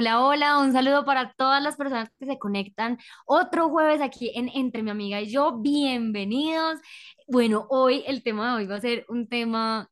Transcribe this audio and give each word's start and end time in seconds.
Hola, 0.00 0.24
hola, 0.24 0.58
un 0.60 0.72
saludo 0.72 1.04
para 1.04 1.34
todas 1.34 1.62
las 1.62 1.76
personas 1.76 2.08
que 2.18 2.24
se 2.24 2.38
conectan 2.38 2.96
otro 3.26 3.68
jueves 3.68 4.00
aquí 4.00 4.32
en 4.34 4.48
Entre 4.48 4.82
mi 4.82 4.88
amiga 4.90 5.20
y 5.20 5.30
yo. 5.30 5.58
Bienvenidos. 5.60 6.80
Bueno, 7.28 7.66
hoy 7.68 8.02
el 8.06 8.22
tema 8.22 8.48
de 8.48 8.56
hoy 8.56 8.66
va 8.66 8.76
a 8.76 8.80
ser 8.80 9.04
un 9.10 9.28
tema 9.28 9.90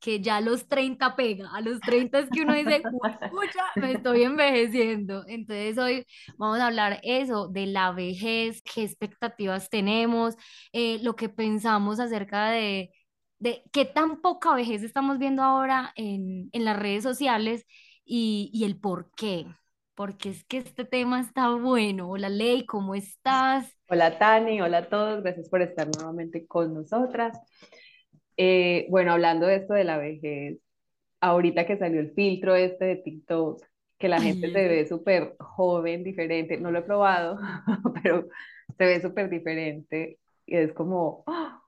que 0.00 0.20
ya 0.20 0.38
a 0.38 0.40
los 0.40 0.66
30 0.66 1.14
pega, 1.14 1.50
a 1.54 1.60
los 1.60 1.78
30 1.78 2.18
es 2.18 2.30
que 2.30 2.42
uno 2.42 2.52
dice, 2.52 2.82
escucha, 3.22 3.62
me 3.76 3.92
estoy 3.92 4.24
envejeciendo. 4.24 5.22
Entonces 5.28 5.78
hoy 5.78 6.04
vamos 6.36 6.58
a 6.58 6.66
hablar 6.66 6.98
eso, 7.04 7.46
de 7.46 7.66
la 7.66 7.92
vejez, 7.92 8.60
qué 8.62 8.82
expectativas 8.82 9.70
tenemos, 9.70 10.34
eh, 10.72 10.98
lo 11.04 11.14
que 11.14 11.28
pensamos 11.28 12.00
acerca 12.00 12.50
de, 12.50 12.90
de 13.38 13.62
qué 13.72 13.84
tan 13.84 14.20
poca 14.20 14.52
vejez 14.52 14.82
estamos 14.82 15.18
viendo 15.18 15.44
ahora 15.44 15.92
en, 15.94 16.48
en 16.50 16.64
las 16.64 16.76
redes 16.76 17.04
sociales 17.04 17.64
y, 18.04 18.50
y 18.52 18.64
el 18.64 18.76
por 18.78 19.10
qué. 19.16 19.46
Porque 19.94 20.30
es 20.30 20.44
que 20.44 20.58
este 20.58 20.84
tema 20.84 21.20
está 21.20 21.50
bueno. 21.50 22.10
Hola 22.10 22.28
Ley, 22.28 22.66
¿cómo 22.66 22.94
estás? 22.94 23.72
Hola 23.88 24.18
Tani, 24.18 24.60
hola 24.60 24.78
a 24.78 24.88
todos, 24.88 25.22
gracias 25.22 25.48
por 25.48 25.62
estar 25.62 25.88
nuevamente 25.96 26.46
con 26.46 26.74
nosotras. 26.74 27.38
Eh, 28.36 28.86
bueno, 28.90 29.12
hablando 29.12 29.46
de 29.46 29.56
esto 29.56 29.74
de 29.74 29.84
la 29.84 29.98
vejez, 29.98 30.58
ahorita 31.20 31.66
que 31.66 31.78
salió 31.78 32.00
el 32.00 32.12
filtro 32.12 32.56
este 32.56 32.84
de 32.86 32.96
TikTok, 32.96 33.64
que 33.98 34.08
la 34.08 34.20
gente 34.20 34.50
se 34.50 34.68
ve 34.68 34.86
súper 34.86 35.36
joven, 35.38 36.02
diferente, 36.02 36.58
no 36.58 36.72
lo 36.72 36.80
he 36.80 36.82
probado, 36.82 37.38
pero 38.02 38.26
se 38.76 38.84
ve 38.84 39.00
súper 39.00 39.30
diferente 39.30 40.18
y 40.46 40.56
es 40.56 40.72
como, 40.72 41.22
¡ah! 41.28 41.62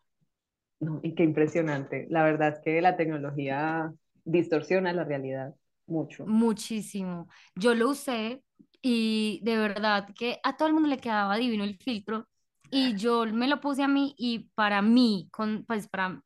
no, 0.80 1.00
y 1.02 1.14
qué 1.14 1.22
impresionante. 1.22 2.06
La 2.10 2.24
verdad 2.24 2.54
es 2.54 2.60
que 2.64 2.80
la 2.80 2.96
tecnología 2.96 3.92
distorsiona 4.24 4.92
la 4.92 5.04
realidad 5.04 5.54
mucho. 5.86 6.26
Muchísimo. 6.26 7.28
Yo 7.54 7.74
lo 7.74 7.90
usé 7.90 8.42
y 8.82 9.40
de 9.42 9.56
verdad 9.56 10.08
que 10.14 10.40
a 10.42 10.56
todo 10.56 10.68
el 10.68 10.74
mundo 10.74 10.88
le 10.88 10.98
quedaba 10.98 11.36
divino 11.36 11.64
el 11.64 11.76
filtro 11.76 12.28
y 12.70 12.94
yo 12.96 13.26
me 13.26 13.48
lo 13.48 13.60
puse 13.60 13.82
a 13.82 13.88
mí 13.88 14.14
y 14.18 14.50
para 14.54 14.82
mí, 14.82 15.28
con, 15.32 15.64
pues 15.66 15.88
para 15.88 16.22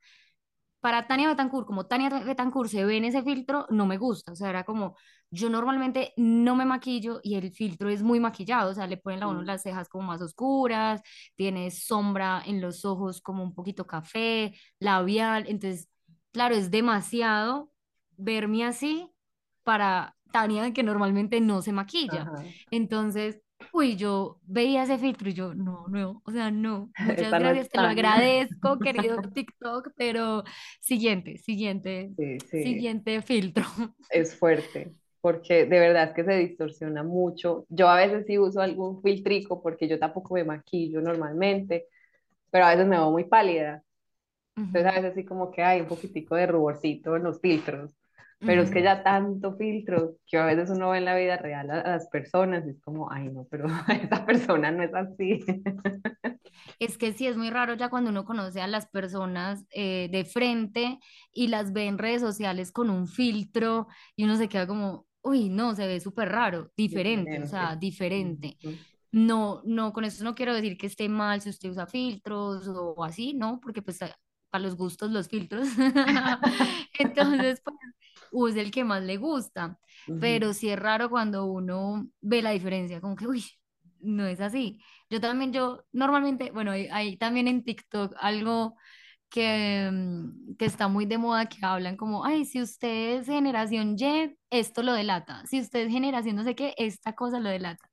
para 0.81 1.07
Tania 1.07 1.29
Betancourt, 1.29 1.67
como 1.67 1.87
Tania 1.87 2.09
Betancourt 2.09 2.71
se 2.71 2.85
ve 2.85 2.97
en 2.97 3.05
ese 3.05 3.23
filtro, 3.23 3.67
no 3.71 3.87
me 3.87 3.99
gusta. 3.99 4.33
O 4.33 4.35
sea, 4.35 4.49
era 4.51 4.65
como, 4.65 4.97
yo 5.31 5.51
normalmente 5.51 6.13
no 6.17 6.57
me 6.57 6.65
maquillo 6.65 7.21
y 7.23 7.35
el 7.35 7.53
filtro 7.53 7.91
es 7.91 8.03
muy 8.03 8.19
maquillado. 8.21 8.71
O 8.71 8.75
sea, 8.75 8.87
le 8.87 8.97
ponen 8.97 9.23
a 9.23 9.29
uno 9.29 9.43
las 9.43 9.63
cejas 9.63 9.89
como 9.89 10.07
más 10.07 10.23
oscuras, 10.23 11.03
tiene 11.37 11.71
sombra 11.71 12.43
en 12.47 12.61
los 12.61 12.85
ojos 12.85 13.21
como 13.21 13.43
un 13.43 13.55
poquito 13.55 13.87
café, 13.87 14.55
labial. 14.79 15.45
Entonces, 15.49 15.89
claro, 16.33 16.55
es 16.55 16.71
demasiado 16.71 17.71
verme 18.17 18.65
así 18.65 19.11
para 19.71 20.17
Tania 20.33 20.73
que 20.73 20.83
normalmente 20.83 21.41
no 21.41 21.63
se 21.63 21.71
maquilla. 21.71 22.33
Entonces, 22.73 23.41
uy, 23.73 23.95
yo 23.95 24.41
veía 24.43 24.83
ese 24.83 24.99
filtro 24.99 25.29
y 25.29 25.33
yo, 25.33 25.55
no, 25.55 25.87
no, 25.87 26.23
o 26.25 26.33
sea, 26.33 26.51
no, 26.51 26.91
muchas 26.99 27.33
gracias, 27.39 27.69
te 27.69 27.79
lo 27.79 27.87
agradezco, 27.87 28.81
querido 28.81 29.21
TikTok, 29.33 29.93
pero 29.97 30.43
siguiente, 30.81 31.39
siguiente, 31.39 32.11
siguiente 32.49 33.23
filtro. 33.23 33.63
Es 34.11 34.35
fuerte, 34.35 34.93
porque 35.21 35.67
de 35.67 35.79
verdad 35.79 36.09
es 36.09 36.15
que 36.15 36.25
se 36.25 36.33
distorsiona 36.33 37.05
mucho. 37.05 37.65
Yo 37.69 37.89
a 37.89 37.95
veces 37.95 38.27
sí 38.27 38.39
uso 38.41 38.61
algún 38.61 39.01
filtrico 39.03 39.63
porque 39.63 39.87
yo 39.87 40.01
tampoco 40.01 40.35
me 40.35 40.43
maquillo 40.43 41.01
normalmente, 41.01 41.87
pero 42.51 42.65
a 42.65 42.71
veces 42.71 42.89
me 42.89 42.97
veo 42.97 43.13
muy 43.13 43.23
pálida. 43.23 43.85
Entonces 44.57 44.93
a 44.93 45.01
veces 45.01 45.15
sí 45.15 45.25
como 45.25 45.51
que 45.53 45.63
hay 45.63 45.81
un 45.81 45.87
poquitico 45.89 46.35
de 46.35 46.47
ruborcito 46.47 47.17
en 47.17 47.23
los 47.25 47.41
filtros 47.41 47.97
pero 48.41 48.63
es 48.63 48.71
que 48.71 48.83
ya 48.83 49.03
tanto 49.03 49.55
filtro 49.57 50.17
que 50.27 50.39
a 50.39 50.47
veces 50.47 50.71
uno 50.71 50.91
ve 50.91 50.99
en 50.99 51.05
la 51.05 51.15
vida 51.15 51.37
real 51.37 51.71
a, 51.71 51.83
las 51.83 52.09
personas 52.09 52.67
y 52.67 52.71
es 52.71 52.81
como, 52.81 53.11
ay 53.11 53.29
no, 53.29 53.47
pero 53.51 53.67
esa 54.03 54.25
persona 54.25 54.71
no 54.71 54.83
es 54.83 54.95
así. 54.95 55.41
Es 56.79 56.99
que 56.99 57.13
sí, 57.13 57.27
es 57.27 57.37
muy 57.37 57.51
raro 57.51 57.75
ya 57.75 57.91
cuando 57.91 58.11
uno 58.11 58.25
conoce 58.25 58.61
a 58.61 58.67
las 58.67 58.87
personas 58.89 59.67
eh, 59.71 60.09
de 60.11 60.25
frente 60.25 60.99
y 61.33 61.49
las 61.49 61.73
ve 61.73 61.87
en 61.87 61.97
redes 61.97 62.21
sociales 62.21 62.73
con 62.73 62.91
un 62.91 63.07
filtro 63.07 63.87
y 64.17 64.25
uno 64.25 64.37
se 64.37 64.49
queda 64.49 64.67
como, 64.67 65.07
uy, 65.23 65.49
no, 65.49 65.75
se 65.75 65.87
ve 65.87 66.01
súper 66.01 66.31
raro, 66.31 66.71
diferente, 66.77 67.43
o 67.43 67.47
sea, 67.47 67.77
diferente. 67.77 68.57
No, 69.13 69.63
no, 69.65 69.93
con 69.93 70.05
eso 70.05 70.25
no 70.25 70.35
quiero 70.35 70.55
decir 70.55 70.77
que 70.77 70.87
esté 70.87 71.09
mal 71.09 71.41
si 71.41 71.51
usted 71.51 71.71
usa 71.71 71.87
filtros 71.87 72.67
o 72.69 73.05
así, 73.05 73.35
¿no? 73.35 73.61
Porque 73.61 73.83
pues 73.83 73.99
para 74.51 74.65
los 74.65 74.77
gustos 74.77 75.11
los 75.11 75.29
filtros. 75.29 75.69
Entonces, 76.99 77.63
pues 77.63 77.77
use 78.33 78.61
el 78.61 78.71
que 78.71 78.85
más 78.85 79.03
le 79.03 79.17
gusta, 79.17 79.79
pero 80.21 80.53
sí 80.53 80.69
es 80.71 80.79
raro 80.79 81.11
cuando 81.11 81.47
uno 81.47 82.09
ve 82.21 82.43
la 82.43 82.51
diferencia, 82.51 83.01
como 83.01 83.17
que, 83.17 83.27
uy, 83.27 83.45
no 84.01 84.27
es 84.27 84.41
así. 84.41 84.81
Yo 85.11 85.21
también, 85.21 85.53
yo 85.53 85.85
normalmente, 85.93 86.51
bueno, 86.53 86.73
hay, 86.73 87.17
también 87.17 87.49
en 87.49 87.65
TikTok 87.65 88.15
algo 88.19 88.77
que, 89.29 89.91
mm, 89.93 90.57
que 90.57 90.65
está 90.67 90.89
muy 90.89 91.07
de 91.07 91.19
moda, 91.19 91.47
que 91.49 91.59
hablan 91.65 91.97
como, 91.97 92.25
ay, 92.25 92.45
si 92.45 92.61
usted 92.63 93.21
es 93.21 93.27
generación 93.27 93.97
Y, 93.99 94.37
esto 94.51 94.83
lo 94.83 94.93
delata, 94.93 95.45
si 95.47 95.61
usted 95.61 95.87
es 95.87 95.93
generación 95.93 96.37
no 96.37 96.45
sé 96.45 96.55
qué, 96.55 96.75
esta 96.79 97.15
cosa 97.15 97.41
lo 97.41 97.49
delata. 97.51 97.91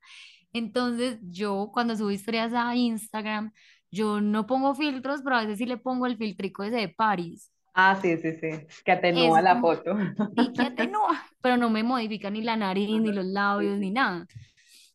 Entonces 0.53 1.19
yo 1.23 1.69
cuando 1.73 1.95
subo 1.95 2.11
historias 2.11 2.53
a 2.53 2.75
Instagram, 2.75 3.51
yo 3.91 4.21
no 4.21 4.47
pongo 4.47 4.75
filtros, 4.75 5.21
pero 5.23 5.37
a 5.37 5.41
veces 5.41 5.59
sí 5.59 5.65
le 5.65 5.77
pongo 5.77 6.05
el 6.07 6.17
filtrico 6.17 6.63
ese 6.63 6.77
de 6.77 6.89
Paris. 6.89 7.51
Ah, 7.79 7.95
sí, 8.01 8.17
sí, 8.17 8.31
sí, 8.41 8.49
que 8.83 8.91
atenúa 8.91 9.39
la 9.39 9.61
foto. 9.61 9.95
Sí, 10.35 10.51
que 10.51 10.61
atenúa, 10.63 11.23
pero 11.41 11.57
no 11.57 11.69
me 11.69 11.83
modifica 11.83 12.31
ni 12.31 12.41
la 12.41 12.55
nariz, 12.55 12.89
ni 12.89 13.11
los 13.11 13.25
labios, 13.25 13.77
ni 13.77 13.91
nada. 13.91 14.25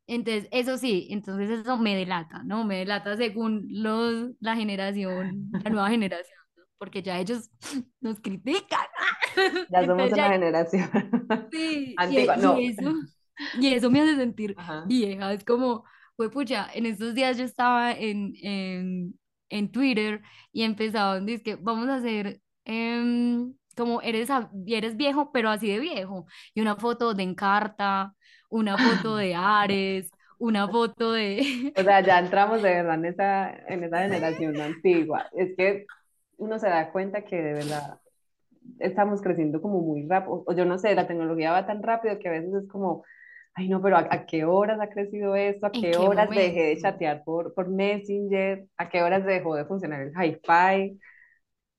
Entonces, 0.09 0.49
eso 0.51 0.77
sí, 0.79 1.07
entonces 1.11 1.61
eso 1.61 1.79
me 1.79 1.95
delata, 1.95 2.43
¿no? 2.43 2.65
Me 2.65 2.79
delata 2.79 3.17
según 3.17 3.67
los, 3.71 4.33
la 4.41 4.57
generación, 4.57 5.49
la 5.53 5.71
nueva 5.71 5.91
generación, 5.91 6.37
porque 6.77 7.03
ya 7.03 7.21
ellos 7.21 7.51
nos 8.01 8.19
critican. 8.19 8.81
Ya 9.71 9.81
somos 9.87 10.13
una 10.13 10.29
generación 10.31 10.91
sí, 11.53 11.95
antigua, 11.99 12.37
y, 12.37 12.41
no. 12.41 12.59
Y 12.59 12.67
eso, 12.67 12.95
y 13.61 13.75
eso 13.75 13.91
me 13.93 14.01
hace 14.01 14.17
sentir 14.17 14.57
vieja, 14.89 15.33
es 15.33 15.45
como, 15.45 15.85
fue 16.17 16.33
pucha, 16.33 16.69
en 16.75 16.87
estos 16.87 17.15
días 17.15 17.39
yo 17.39 17.45
estaba 17.45 17.93
en, 17.93 18.35
en, 18.43 19.15
en 19.51 19.71
Twitter 19.71 20.21
y 20.53 20.65
empezaban, 20.65 21.27
dice 21.27 21.45
que 21.45 21.55
vamos 21.55 21.89
a 21.89 21.95
hacer 21.95 22.42
Em, 22.65 23.55
como 23.77 24.03
eres, 24.03 24.29
eres 24.67 24.97
viejo, 24.97 25.33
pero 25.33 25.51
así 25.51 25.71
de 25.71 25.81
viejo. 25.81 26.27
Y 26.55 26.61
una 26.61 26.77
foto 26.77 27.15
de 27.15 27.23
Encarta, 27.23 28.15
una 28.51 28.77
foto 28.77 29.17
de 29.17 29.35
Ares, 29.35 30.11
una 30.39 30.69
foto 30.69 31.13
de... 31.13 31.73
O 31.77 31.83
sea, 31.83 32.01
ya 32.01 32.19
entramos 32.19 32.63
de 32.63 32.71
verdad 32.71 32.95
en 32.97 33.05
esa, 33.07 33.51
en 33.69 33.85
esa 33.85 34.03
generación 34.03 34.61
antigua. 34.61 35.27
Es 35.33 35.57
que 35.57 35.87
uno 36.37 36.59
se 36.59 36.69
da 36.69 36.91
cuenta 36.91 37.25
que 37.25 37.37
de 37.37 37.53
verdad 37.55 37.99
estamos 38.79 39.23
creciendo 39.23 39.63
como 39.63 39.81
muy 39.81 40.07
rápido. 40.07 40.45
O 40.47 40.53
yo 40.53 40.65
no 40.65 40.79
sé, 40.79 40.95
la 40.95 41.07
tecnología 41.07 41.53
va 41.53 41.67
tan 41.67 41.83
rápido 41.83 42.19
que 42.19 42.29
a 42.29 42.33
veces 42.33 42.53
es 42.55 42.69
como, 42.69 43.05
ay 43.55 43.69
no, 43.69 43.81
pero 43.81 43.97
¿a, 43.97 44.27
qué 44.27 44.45
horas 44.45 44.81
ha 44.81 44.89
crecido 44.89 45.37
esto? 45.37 45.67
¿A 45.67 45.71
qué, 45.71 45.97
horas 45.97 46.29
dejé 46.31 46.63
de 46.65 46.79
chatear 46.79 47.23
por, 47.25 47.55
por 47.55 47.69
Messenger? 47.69 48.67
¿A 48.77 48.89
qué 48.89 49.03
horas 49.03 49.25
dejó 49.25 49.55
de 49.55 49.65
funcionar 49.65 50.03
el 50.03 50.13
hi-fi? 50.13 50.99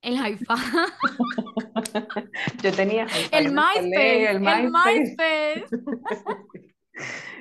El 0.04 0.16
hi-fi. 0.16 0.46
Yo 2.62 2.72
tenía 2.74 3.08
el 3.32 3.52
MySpace, 3.54 4.32
el 4.32 4.40
MySpace. 4.42 5.66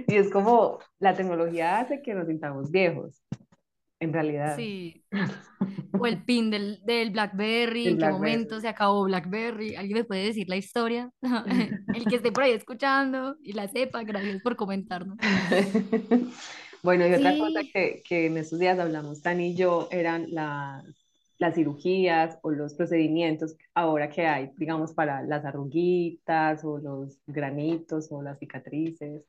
y 0.07 0.15
es 0.15 0.31
como 0.31 0.79
la 1.01 1.15
tecnología 1.15 1.81
hace 1.81 2.03
que 2.03 2.15
nos 2.15 2.29
sintamos 2.29 2.71
viejos, 2.71 3.21
en 3.99 4.13
realidad. 4.13 4.55
Sí. 4.57 5.05
O 5.99 6.07
el 6.07 6.25
pin 6.25 6.51
del, 6.51 6.81
del 6.85 7.11
BlackBerry, 7.11 7.89
en 7.89 7.99
qué 7.99 8.09
momento 8.09 8.61
se 8.61 8.69
acabó 8.69 9.05
BlackBerry. 9.05 9.75
¿Alguien 9.75 9.99
me 9.99 10.05
puede 10.05 10.25
decir 10.25 10.49
la 10.49 10.57
historia? 10.57 11.11
el 11.95 12.05
que 12.05 12.17
esté 12.17 12.31
por 12.31 12.45
ahí 12.45 12.53
escuchando 12.53 13.37
y 13.43 13.55
la 13.55 13.67
sepa, 13.67 14.05
gracias 14.05 14.41
por 14.41 14.55
comentarnos. 14.55 15.19
bueno, 16.85 17.09
y 17.09 17.15
otra 17.15 17.37
cosa 17.37 17.61
que, 17.73 18.03
que 18.09 18.27
en 18.27 18.37
estos 18.37 18.61
días 18.61 18.79
hablamos, 18.79 19.21
Tani 19.21 19.51
y 19.51 19.57
yo, 19.57 19.89
eran 19.91 20.27
las 20.31 21.02
las 21.43 21.57
cirugías 21.57 22.39
o 22.43 22.51
los 22.53 22.75
procedimientos 22.75 23.57
ahora 23.75 24.11
que 24.11 24.27
hay, 24.27 24.53
digamos, 24.59 24.95
para 24.95 25.23
las 25.23 25.45
arruguitas 25.45 26.65
o 26.65 26.79
los 26.79 27.19
granitos 27.27 28.09
o 28.13 28.23
las 28.23 28.39
cicatrices. 28.41 29.25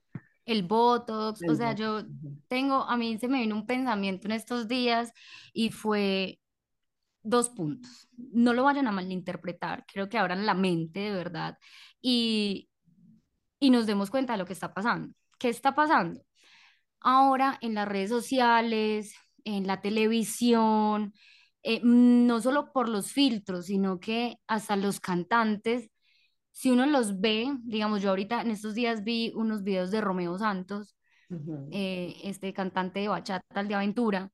el 0.45 0.63
Botox, 0.63 1.43
o 1.47 1.55
El 1.55 1.55
sea, 1.55 1.73
voto. 1.73 1.73
yo 1.73 2.03
tengo, 2.47 2.83
a 2.83 2.97
mí 2.97 3.17
se 3.17 3.27
me 3.27 3.39
vino 3.41 3.55
un 3.55 3.65
pensamiento 3.65 4.27
en 4.27 4.33
estos 4.33 4.67
días 4.67 5.11
y 5.53 5.69
fue 5.71 6.39
dos 7.23 7.49
puntos. 7.49 8.09
No 8.17 8.53
lo 8.53 8.63
vayan 8.63 8.87
a 8.87 8.91
malinterpretar, 8.93 9.85
creo 9.87 10.09
que 10.09 10.17
abran 10.19 10.45
la 10.45 10.53
mente 10.55 11.01
de 11.01 11.11
verdad 11.11 11.57
y, 12.01 12.69
y 13.59 13.69
nos 13.71 13.87
demos 13.87 14.11
cuenta 14.11 14.33
de 14.33 14.39
lo 14.39 14.45
que 14.45 14.53
está 14.53 14.73
pasando. 14.73 15.13
¿Qué 15.39 15.49
está 15.49 15.75
pasando? 15.75 16.21
Ahora 17.01 17.57
en 17.61 17.75
las 17.75 17.87
redes 17.87 18.09
sociales, 18.09 19.13
en 19.45 19.67
la 19.67 19.81
televisión, 19.81 21.13
eh, 21.63 21.81
no 21.83 22.41
solo 22.41 22.71
por 22.71 22.89
los 22.89 23.11
filtros, 23.11 23.67
sino 23.67 23.99
que 23.99 24.37
hasta 24.47 24.75
los 24.75 24.99
cantantes, 24.99 25.89
si 26.51 26.69
uno 26.71 26.85
los 26.85 27.19
ve, 27.19 27.51
digamos, 27.63 28.01
yo 28.01 28.09
ahorita 28.09 28.41
en 28.41 28.51
estos 28.51 28.75
días 28.75 29.03
vi 29.03 29.31
unos 29.35 29.63
videos 29.63 29.91
de 29.91 30.01
Romeo 30.01 30.37
Santos, 30.37 30.95
eh, 31.71 32.15
este 32.23 32.53
cantante 32.53 32.99
de 32.99 33.07
bachata, 33.07 33.61
el 33.61 33.67
de 33.67 33.75
aventura, 33.75 34.29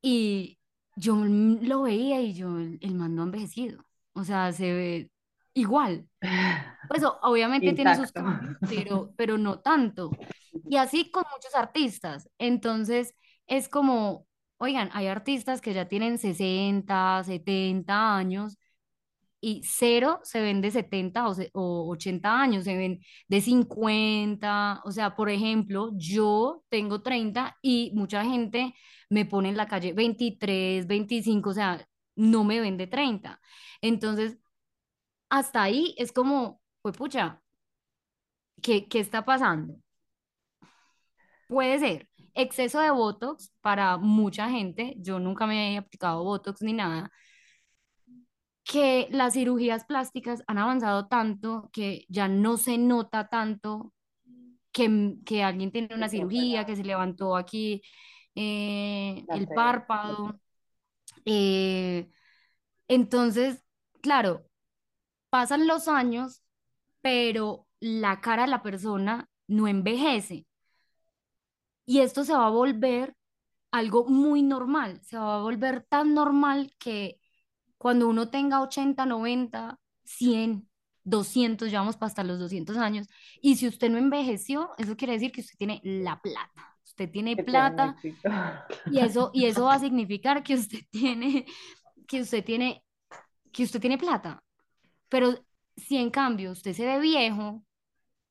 y 0.00 0.58
yo 0.96 1.14
mm, 1.16 1.64
lo 1.66 1.82
veía 1.82 2.20
y 2.22 2.32
yo, 2.32 2.58
el, 2.58 2.78
el 2.80 2.94
man 2.94 3.14
no 3.14 3.22
ha 3.22 3.26
envejecido, 3.26 3.84
o 4.14 4.24
sea, 4.24 4.52
se 4.52 4.72
ve 4.72 5.10
igual. 5.54 6.08
Pues 6.88 7.02
obviamente 7.20 7.74
tiene 7.74 7.94
sus 7.96 8.12
cambios, 8.12 8.56
pero, 8.70 9.12
pero 9.14 9.36
no 9.36 9.60
tanto. 9.60 10.10
Y 10.70 10.76
así 10.76 11.10
con 11.10 11.24
muchos 11.30 11.54
artistas. 11.54 12.30
Entonces 12.38 13.14
es 13.46 13.68
como, 13.68 14.26
oigan, 14.58 14.90
hay 14.92 15.06
artistas 15.08 15.60
que 15.60 15.74
ya 15.74 15.88
tienen 15.88 16.18
60 16.18 17.22
70 17.24 18.16
años 18.16 18.58
y 19.40 19.62
cero 19.64 20.20
se 20.24 20.40
ven 20.42 20.60
de 20.62 20.70
70 20.72 21.28
o, 21.28 21.34
se- 21.34 21.50
o 21.54 21.88
80 21.90 22.40
años, 22.40 22.64
se 22.64 22.76
ven 22.76 23.00
de 23.28 23.40
cincuenta 23.40 24.80
O 24.84 24.90
sea, 24.92 25.16
por 25.16 25.30
ejemplo, 25.30 25.90
yo 25.96 26.64
tengo 26.70 27.02
30 27.02 27.56
y 27.62 27.92
mucha 27.94 28.24
gente 28.24 28.74
me 29.10 29.26
pone 29.26 29.50
en 29.50 29.56
la 29.56 29.68
calle 29.68 29.92
veintitrés 29.92 30.86
veinticinco 30.86 31.50
o 31.50 31.54
sea, 31.54 31.86
no 32.16 32.44
me 32.44 32.60
ven 32.60 32.76
de 32.78 32.86
treinta 32.88 33.40
Entonces, 33.82 34.38
hasta 35.30 35.62
ahí 35.64 35.94
es 35.98 36.12
como, 36.12 36.60
pues 36.82 36.96
pucha, 36.96 37.42
¿qué, 38.62 38.86
qué 38.88 39.00
está 39.00 39.24
pasando? 39.24 39.74
Puede 41.46 41.78
ser 41.78 42.07
exceso 42.38 42.80
de 42.80 42.90
Botox 42.90 43.52
para 43.60 43.98
mucha 43.98 44.48
gente, 44.48 44.94
yo 44.98 45.18
nunca 45.18 45.46
me 45.46 45.74
he 45.74 45.78
aplicado 45.78 46.24
Botox 46.24 46.62
ni 46.62 46.72
nada, 46.72 47.10
que 48.64 49.08
las 49.10 49.34
cirugías 49.34 49.84
plásticas 49.84 50.42
han 50.46 50.58
avanzado 50.58 51.08
tanto 51.08 51.70
que 51.72 52.04
ya 52.08 52.28
no 52.28 52.56
se 52.58 52.78
nota 52.78 53.28
tanto 53.28 53.92
que, 54.72 55.14
que 55.24 55.42
alguien 55.42 55.72
tiene 55.72 55.94
una 55.94 56.08
cirugía, 56.08 56.66
que 56.66 56.76
se 56.76 56.84
levantó 56.84 57.36
aquí 57.36 57.82
eh, 58.34 59.24
el 59.28 59.48
párpado. 59.48 60.38
eh, 61.24 62.08
entonces, 62.88 63.64
claro, 64.00 64.46
pasan 65.30 65.66
los 65.66 65.88
años, 65.88 66.42
pero 67.00 67.66
la 67.80 68.20
cara 68.20 68.42
de 68.42 68.48
la 68.48 68.62
persona 68.62 69.28
no 69.46 69.66
envejece. 69.68 70.47
Y 71.88 72.00
esto 72.00 72.22
se 72.22 72.34
va 72.34 72.48
a 72.48 72.50
volver 72.50 73.16
algo 73.70 74.04
muy 74.04 74.42
normal, 74.42 75.00
se 75.02 75.16
va 75.16 75.36
a 75.36 75.40
volver 75.40 75.86
tan 75.88 76.12
normal 76.12 76.70
que 76.78 77.18
cuando 77.78 78.08
uno 78.08 78.28
tenga 78.28 78.60
80 78.60 79.06
90 79.06 79.80
100 80.04 80.68
200 81.04 81.70
ya 81.70 81.78
vamos 81.78 81.96
para 81.96 82.08
hasta 82.08 82.24
los 82.24 82.38
200 82.40 82.76
años, 82.76 83.08
y 83.40 83.56
si 83.56 83.66
usted 83.66 83.88
no 83.88 83.96
envejeció, 83.96 84.72
eso 84.76 84.98
quiere 84.98 85.14
decir 85.14 85.32
que 85.32 85.40
usted 85.40 85.56
tiene 85.56 85.80
la 85.82 86.20
plata, 86.20 86.76
usted 86.84 87.10
tiene 87.10 87.38
plata 87.38 87.96
y 88.92 88.98
eso, 88.98 89.30
y 89.32 89.46
eso 89.46 89.64
va 89.64 89.76
a 89.76 89.78
significar 89.78 90.42
que 90.42 90.56
usted 90.56 90.80
tiene, 90.90 91.46
que 92.06 92.20
usted 92.20 92.44
tiene, 92.44 92.84
que 93.50 93.62
usted 93.62 93.80
tiene 93.80 93.96
plata. 93.96 94.44
Pero 95.08 95.42
si 95.74 95.96
en 95.96 96.10
cambio 96.10 96.52
usted 96.52 96.74
se 96.74 96.84
ve 96.84 97.00
viejo, 97.00 97.64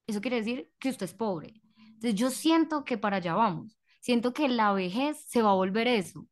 eso 0.05 0.21
quiere 0.21 0.37
decir 0.37 0.71
que 0.77 0.89
usted 0.89 1.05
es 1.05 1.15
pobre. 1.15 1.59
Entonces 1.97 2.15
yo 2.19 2.29
siento 2.29 2.83
que 2.85 2.97
para 2.97 3.17
allá 3.17 3.33
vamos. 3.35 3.77
Siento 4.01 4.33
que 4.33 4.47
la 4.47 4.71
vejez 4.73 5.23
se 5.27 5.41
va 5.41 5.51
a 5.51 5.55
volver 5.55 5.87
eso, 5.87 6.27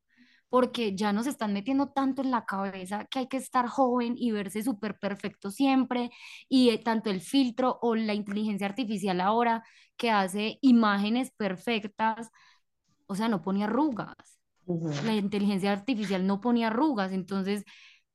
porque 0.50 0.96
ya 0.96 1.12
nos 1.12 1.28
están 1.28 1.54
metiendo 1.54 1.90
tanto 1.90 2.22
en 2.22 2.32
la 2.32 2.46
cabeza 2.46 3.06
que 3.06 3.20
hay 3.20 3.28
que 3.28 3.38
estar 3.38 3.68
joven 3.68 4.14
y 4.18 4.32
verse 4.32 4.64
súper 4.64 4.98
perfecto 5.00 5.50
siempre, 5.52 6.12
y 6.48 6.70
eh, 6.70 6.78
tanto 6.78 7.10
el 7.10 7.20
filtro 7.22 7.80
o 7.82 7.96
la 7.96 8.14
inteligencia 8.14 8.68
artificial 8.68 9.20
ahora 9.22 9.64
que 9.98 10.12
hace 10.12 10.60
imágenes 10.62 11.32
perfectas, 11.36 12.30
o 13.08 13.16
sea, 13.16 13.28
no 13.28 13.42
pone 13.42 13.64
arrugas. 13.64 14.16
La 15.04 15.16
inteligencia 15.16 15.72
artificial 15.72 16.26
no 16.28 16.42
pone 16.42 16.66
arrugas, 16.66 17.12
entonces, 17.12 17.66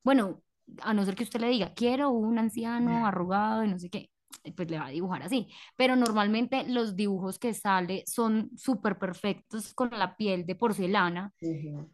bueno, 0.05 0.43
a 0.83 0.95
no 0.95 1.05
ser 1.05 1.17
que 1.17 1.25
usted 1.25 1.41
le 1.41 1.49
diga, 1.49 1.75
quiero 1.75 2.11
un 2.11 2.39
anciano 2.39 3.07
arrugado 3.07 3.65
y 3.65 3.69
no 3.69 3.79
sé 3.79 3.91
qué, 3.91 4.11
pues 4.57 4.71
le 4.71 4.79
va 4.79 4.87
a 4.87 4.91
dibujar 4.91 5.23
así. 5.23 5.49
Pero 5.77 5.97
normalmente 5.97 6.65
los 6.69 6.97
dibujos 6.97 7.39
que 7.39 7.55
sale 7.55 8.05
son 8.07 8.51
súper 8.57 8.99
perfectos 8.99 9.75
con 9.75 9.91
la 9.91 10.17
piel 10.17 10.47
de 10.47 10.55
porcelana. 10.55 11.33
Ujú. 11.41 11.91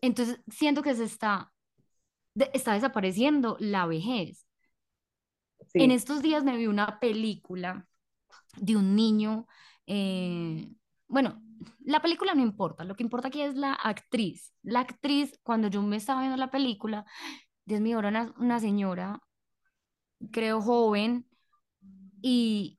Entonces, 0.00 0.40
siento 0.48 0.82
que 0.82 0.94
se 0.94 1.04
está, 1.04 1.52
está 2.52 2.74
desapareciendo 2.74 3.56
la 3.60 3.86
vejez. 3.86 4.46
En 5.74 5.90
estos 5.90 6.22
días 6.22 6.42
me 6.42 6.56
vi 6.56 6.66
una 6.66 6.98
película 6.98 7.86
de 8.56 8.76
un 8.76 8.96
niño, 8.96 9.46
eh, 9.86 10.68
bueno, 11.06 11.42
la 11.84 12.00
película 12.00 12.34
no 12.34 12.42
importa, 12.42 12.84
lo 12.84 12.96
que 12.96 13.02
importa 13.02 13.28
aquí 13.28 13.42
es 13.42 13.54
la 13.54 13.74
actriz. 13.74 14.52
La 14.62 14.80
actriz, 14.80 15.38
cuando 15.42 15.68
yo 15.68 15.82
me 15.82 15.96
estaba 15.96 16.20
viendo 16.20 16.36
la 16.36 16.50
película, 16.50 17.04
Dios 17.64 17.80
mío, 17.80 17.98
era 17.98 18.08
una, 18.08 18.34
una 18.38 18.58
señora, 18.58 19.20
creo 20.30 20.60
joven, 20.60 21.26
y 22.22 22.78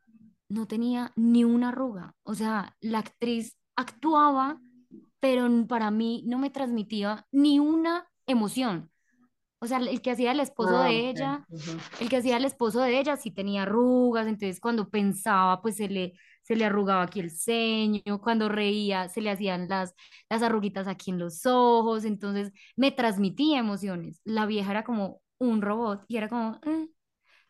no 0.49 0.67
tenía 0.67 1.11
ni 1.15 1.43
una 1.43 1.69
arruga. 1.69 2.15
O 2.23 2.35
sea, 2.35 2.75
la 2.81 2.99
actriz 2.99 3.57
actuaba, 3.75 4.61
pero 5.19 5.47
para 5.67 5.91
mí 5.91 6.23
no 6.27 6.37
me 6.39 6.49
transmitía 6.49 7.27
ni 7.31 7.59
una 7.59 8.07
emoción. 8.27 8.91
O 9.59 9.67
sea, 9.67 9.77
el 9.77 10.01
que 10.01 10.11
hacía 10.11 10.31
el 10.31 10.39
esposo 10.39 10.77
Ah, 10.77 10.83
de 10.85 11.09
ella, 11.09 11.47
el 11.99 12.09
que 12.09 12.17
hacía 12.17 12.37
el 12.37 12.45
esposo 12.45 12.81
de 12.81 12.99
ella 12.99 13.15
sí 13.17 13.29
tenía 13.31 13.63
arrugas, 13.63 14.25
entonces 14.27 14.59
cuando 14.59 14.89
pensaba, 14.89 15.61
pues 15.61 15.75
se 15.77 15.87
le, 15.87 16.13
se 16.41 16.55
le 16.55 16.65
arrugaba 16.65 17.03
aquí 17.03 17.19
el 17.19 17.29
ceño, 17.31 18.01
cuando 18.23 18.49
reía, 18.49 19.07
se 19.09 19.21
le 19.21 19.29
hacían 19.29 19.67
las, 19.69 19.93
las 20.29 20.41
arruguitas 20.41 20.87
aquí 20.87 21.11
en 21.11 21.19
los 21.19 21.45
ojos, 21.45 22.05
entonces 22.05 22.51
me 22.75 22.91
transmitía 22.91 23.59
emociones. 23.59 24.19
La 24.23 24.47
vieja 24.47 24.71
era 24.71 24.83
como 24.83 25.21
un 25.37 25.61
robot 25.61 26.05
y 26.07 26.17
era 26.17 26.27
como, 26.29 26.59
"Eh, 26.65 26.87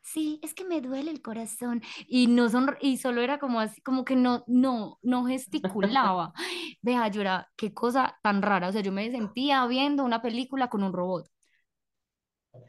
sí, 0.01 0.39
es 0.43 0.53
que 0.53 0.65
me 0.65 0.81
duele 0.81 1.11
el 1.11 1.21
corazón 1.21 1.81
y 2.07 2.27
no 2.27 2.49
son, 2.49 2.75
y 2.81 2.97
solo 2.97 3.21
era 3.21 3.39
como 3.39 3.59
así, 3.59 3.81
como 3.81 4.05
que 4.05 4.15
no, 4.15 4.43
no, 4.47 4.99
no 5.01 5.25
gesticulaba. 5.25 6.33
Yo 7.11 7.21
era, 7.21 7.49
qué 7.55 7.73
cosa 7.73 8.17
tan 8.23 8.41
rara, 8.41 8.69
o 8.69 8.71
sea, 8.71 8.81
yo 8.81 8.91
me 8.91 9.09
sentía 9.11 9.65
viendo 9.67 10.03
una 10.03 10.21
película 10.21 10.69
con 10.69 10.83
un 10.83 10.93
robot. 10.93 11.27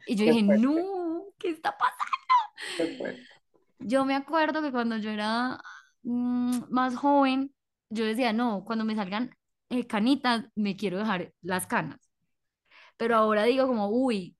Y 0.05 0.15
yo 0.15 0.25
Qué 0.25 0.33
dije, 0.33 0.43
fuerte, 0.45 0.83
no, 0.83 1.25
¿qué 1.37 1.49
está 1.49 1.77
pasando? 1.77 2.11
qué. 2.77 3.27
Yo 3.79 4.05
me 4.05 4.15
acuerdo 4.15 4.61
que 4.61 4.71
cuando 4.71 4.97
yo 4.97 5.09
era 5.11 5.61
mm, 6.03 6.61
más 6.69 6.95
joven, 6.95 7.53
yo 7.89 8.05
decía, 8.05 8.33
no, 8.33 8.63
cuando 8.65 8.85
me 8.85 8.95
salgan 8.95 9.35
eh, 9.69 9.87
canitas, 9.87 10.45
me 10.55 10.75
quiero 10.77 10.97
dejar 10.99 11.33
las 11.41 11.67
canas. 11.67 11.99
Pero 12.97 13.15
ahora 13.15 13.43
digo 13.43 13.67
como, 13.67 13.89
uy, 13.89 14.37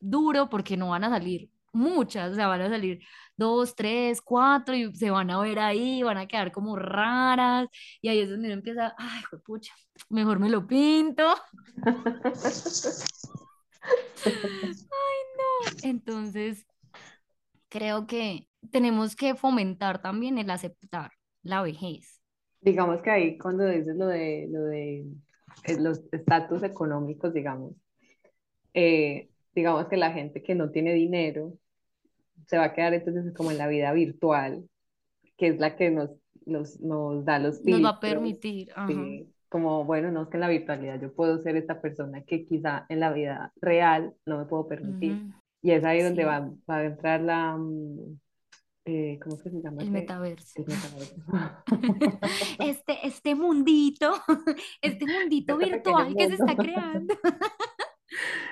duro 0.00 0.48
porque 0.50 0.76
no 0.76 0.90
van 0.90 1.04
a 1.04 1.10
salir 1.10 1.50
muchas, 1.72 2.32
o 2.32 2.34
sea, 2.34 2.48
van 2.48 2.62
a 2.62 2.68
salir 2.68 3.00
dos, 3.36 3.74
tres, 3.74 4.20
cuatro 4.20 4.74
y 4.74 4.94
se 4.94 5.10
van 5.10 5.30
a 5.30 5.40
ver 5.40 5.58
ahí, 5.58 6.02
van 6.02 6.18
a 6.18 6.26
quedar 6.26 6.52
como 6.52 6.76
raras. 6.76 7.68
Y 8.02 8.08
ahí 8.08 8.20
es 8.20 8.30
donde 8.30 8.48
uno 8.48 8.54
empieza, 8.54 8.94
ay, 8.98 9.22
pucha, 9.44 9.72
mejor 10.08 10.38
me 10.38 10.50
lo 10.50 10.66
pinto. 10.66 11.24
Entonces, 15.82 16.66
creo 17.68 18.06
que 18.06 18.48
tenemos 18.70 19.16
que 19.16 19.34
fomentar 19.34 20.02
también 20.02 20.38
el 20.38 20.50
aceptar 20.50 21.12
la 21.42 21.62
vejez. 21.62 22.20
Digamos 22.60 23.00
que 23.00 23.10
ahí 23.10 23.38
cuando 23.38 23.64
dices 23.64 23.96
lo 23.96 24.06
de, 24.06 24.46
lo 24.50 24.64
de 24.64 25.06
eh, 25.64 25.80
los 25.80 26.02
estatus 26.12 26.62
económicos, 26.62 27.32
digamos, 27.32 27.72
eh, 28.74 29.30
digamos 29.54 29.86
que 29.86 29.96
la 29.96 30.12
gente 30.12 30.42
que 30.42 30.54
no 30.54 30.70
tiene 30.70 30.94
dinero 30.94 31.54
se 32.46 32.58
va 32.58 32.64
a 32.64 32.72
quedar 32.72 32.94
entonces 32.94 33.32
como 33.34 33.50
en 33.50 33.58
la 33.58 33.68
vida 33.68 33.92
virtual, 33.92 34.68
que 35.36 35.48
es 35.48 35.58
la 35.58 35.76
que 35.76 35.90
nos, 35.90 36.10
nos, 36.46 36.80
nos 36.80 37.24
da 37.24 37.38
los 37.38 37.64
Nos 37.64 37.82
va 37.82 37.90
a 37.90 37.92
filtros, 37.92 38.00
permitir, 38.00 38.70
ajá. 38.74 38.88
sí, 38.88 39.32
como, 39.48 39.84
bueno, 39.84 40.10
no 40.12 40.22
es 40.22 40.28
que 40.28 40.36
en 40.36 40.40
la 40.40 40.48
virtualidad 40.48 41.00
yo 41.00 41.12
puedo 41.12 41.38
ser 41.38 41.56
esta 41.56 41.80
persona 41.80 42.22
que 42.22 42.46
quizá 42.46 42.86
en 42.88 43.00
la 43.00 43.12
vida 43.12 43.52
real 43.60 44.14
no 44.24 44.38
me 44.38 44.44
puedo 44.44 44.68
permitir. 44.68 45.18
Y 45.62 45.72
es 45.72 45.84
ahí 45.84 46.02
donde 46.02 46.22
sí, 46.22 46.26
va, 46.26 46.50
va 46.68 46.76
a 46.76 46.84
entrar 46.84 47.20
la, 47.20 47.56
mm, 47.56 48.18
eh, 48.86 49.18
¿cómo 49.22 49.36
es 49.36 49.42
que 49.42 49.50
se 49.50 49.60
llama? 49.60 49.82
El 49.82 49.90
metaverso. 49.90 50.52
El 50.56 50.66
metaverso. 50.66 51.14
Este, 52.58 53.06
este 53.06 53.34
mundito, 53.34 54.12
este 54.82 55.04
mundito 55.06 55.56
virtual 55.58 56.14
que 56.16 56.28
se 56.28 56.34
está 56.34 56.54
mundo. 56.54 57.14
creando. 58.18 58.50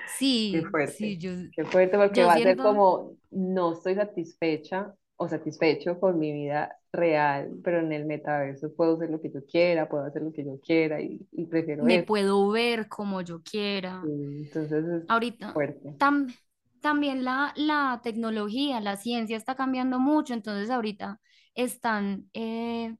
Qué 0.51 0.63
Sí, 0.63 0.75
sí, 0.85 1.17
fuerte, 1.17 1.19
yo, 1.19 1.31
qué 1.51 1.65
fuerte 1.65 1.97
porque 1.97 2.23
va 2.23 2.35
a 2.35 2.43
ser 2.43 2.59
como 2.59 3.15
no 3.31 3.73
estoy 3.73 3.95
satisfecha 3.95 4.93
o 5.17 5.27
satisfecho 5.29 5.99
con 5.99 6.17
mi 6.19 6.31
vida 6.33 6.77
real, 6.91 7.51
pero 7.63 7.79
en 7.79 7.91
el 7.93 8.05
metaverso 8.05 8.73
puedo 8.75 8.95
hacer 8.95 9.09
lo 9.11 9.21
que 9.21 9.31
yo 9.31 9.45
quiera, 9.45 9.89
puedo 9.89 10.05
hacer 10.05 10.21
lo 10.23 10.31
que 10.33 10.45
yo 10.45 10.59
quiera 10.61 11.01
y, 11.01 11.27
y 11.31 11.45
prefiero 11.47 11.87
me 11.87 11.99
eso. 11.99 12.05
puedo 12.05 12.49
ver 12.49 12.87
como 12.89 13.21
yo 13.21 13.41
quiera. 13.43 14.11
Entonces 14.41 14.83
es 14.85 15.03
Ahorita 15.07 15.53
fuerte. 15.53 15.95
tam- 15.97 16.37
también 16.81 17.23
la, 17.25 17.53
la 17.55 18.01
tecnología, 18.03 18.79
la 18.81 18.97
ciencia 18.97 19.37
está 19.37 19.55
cambiando 19.55 19.99
mucho, 19.99 20.33
entonces 20.33 20.69
ahorita 20.69 21.19
están 21.55 22.29
eh, 22.33 22.95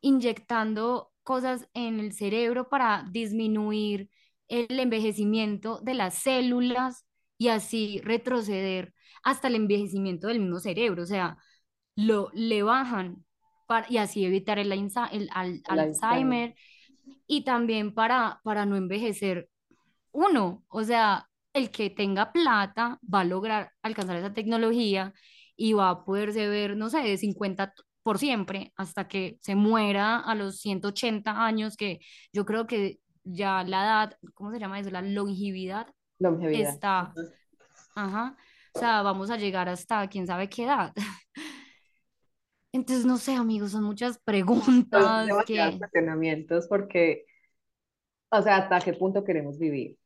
inyectando 0.00 1.12
cosas 1.22 1.68
en 1.74 2.00
el 2.00 2.12
cerebro 2.12 2.68
para 2.68 3.04
disminuir 3.10 4.10
el 4.50 4.80
envejecimiento 4.80 5.80
de 5.80 5.94
las 5.94 6.14
células 6.14 7.06
y 7.38 7.48
así 7.48 8.00
retroceder 8.04 8.92
hasta 9.22 9.48
el 9.48 9.54
envejecimiento 9.54 10.28
del 10.28 10.40
mismo 10.40 10.60
cerebro, 10.60 11.04
o 11.04 11.06
sea, 11.06 11.38
lo 11.96 12.30
le 12.34 12.62
bajan 12.62 13.24
para, 13.66 13.86
y 13.90 13.98
así 13.98 14.24
evitar 14.24 14.58
el, 14.58 14.72
Alzheimer. 15.66 16.54
Y 17.26 17.44
también 17.44 17.94
para, 17.94 18.40
para 18.42 18.66
no 18.66 18.76
envejecer 18.76 19.48
uno, 20.12 20.64
o 20.68 20.82
sea, 20.82 21.28
el 21.52 21.70
que 21.70 21.90
tenga 21.90 22.32
plata 22.32 22.98
va 23.02 23.20
a 23.20 23.24
lograr 23.24 23.72
alcanzar 23.82 24.16
esa 24.16 24.34
tecnología 24.34 25.12
y 25.56 25.72
va 25.72 25.90
a 25.90 26.04
poderse 26.04 26.48
ver, 26.48 26.76
no 26.76 26.90
sé, 26.90 26.98
de 27.02 27.16
50 27.16 27.72
t- 27.72 27.82
por 28.02 28.18
siempre 28.18 28.72
hasta 28.76 29.08
que 29.08 29.38
se 29.40 29.54
muera 29.54 30.18
a 30.18 30.34
los 30.34 30.58
180 30.60 31.44
años, 31.44 31.76
que 31.76 32.00
yo 32.32 32.44
creo 32.44 32.66
que 32.66 32.98
ya 33.32 33.64
la 33.64 33.84
edad, 33.84 34.18
¿cómo 34.34 34.50
se 34.52 34.58
llama 34.58 34.80
eso? 34.80 34.90
La 34.90 35.02
longevidad 35.02 35.88
Longevidad. 36.20 36.68
está, 36.74 37.18
ajá, 37.94 38.36
o 38.74 38.78
sea, 38.78 39.02
vamos 39.02 39.30
a 39.30 39.36
llegar 39.36 39.68
hasta 39.68 40.08
quién 40.08 40.26
sabe 40.26 40.48
qué 40.48 40.64
edad. 40.64 40.92
Entonces, 42.72 43.04
no 43.04 43.16
sé, 43.18 43.34
amigos, 43.34 43.72
son 43.72 43.84
muchas 43.84 44.18
Son 44.92 45.24
preguntas 45.24 45.26
demasiados 45.26 45.76
que... 45.76 45.78
cuestionamientos 45.78 46.66
porque, 46.68 47.26
o 48.30 48.42
sea, 48.42 48.56
¿hasta 48.58 48.80
qué 48.80 48.92
punto 48.94 49.24
queremos 49.24 49.58
vivir? 49.58 49.96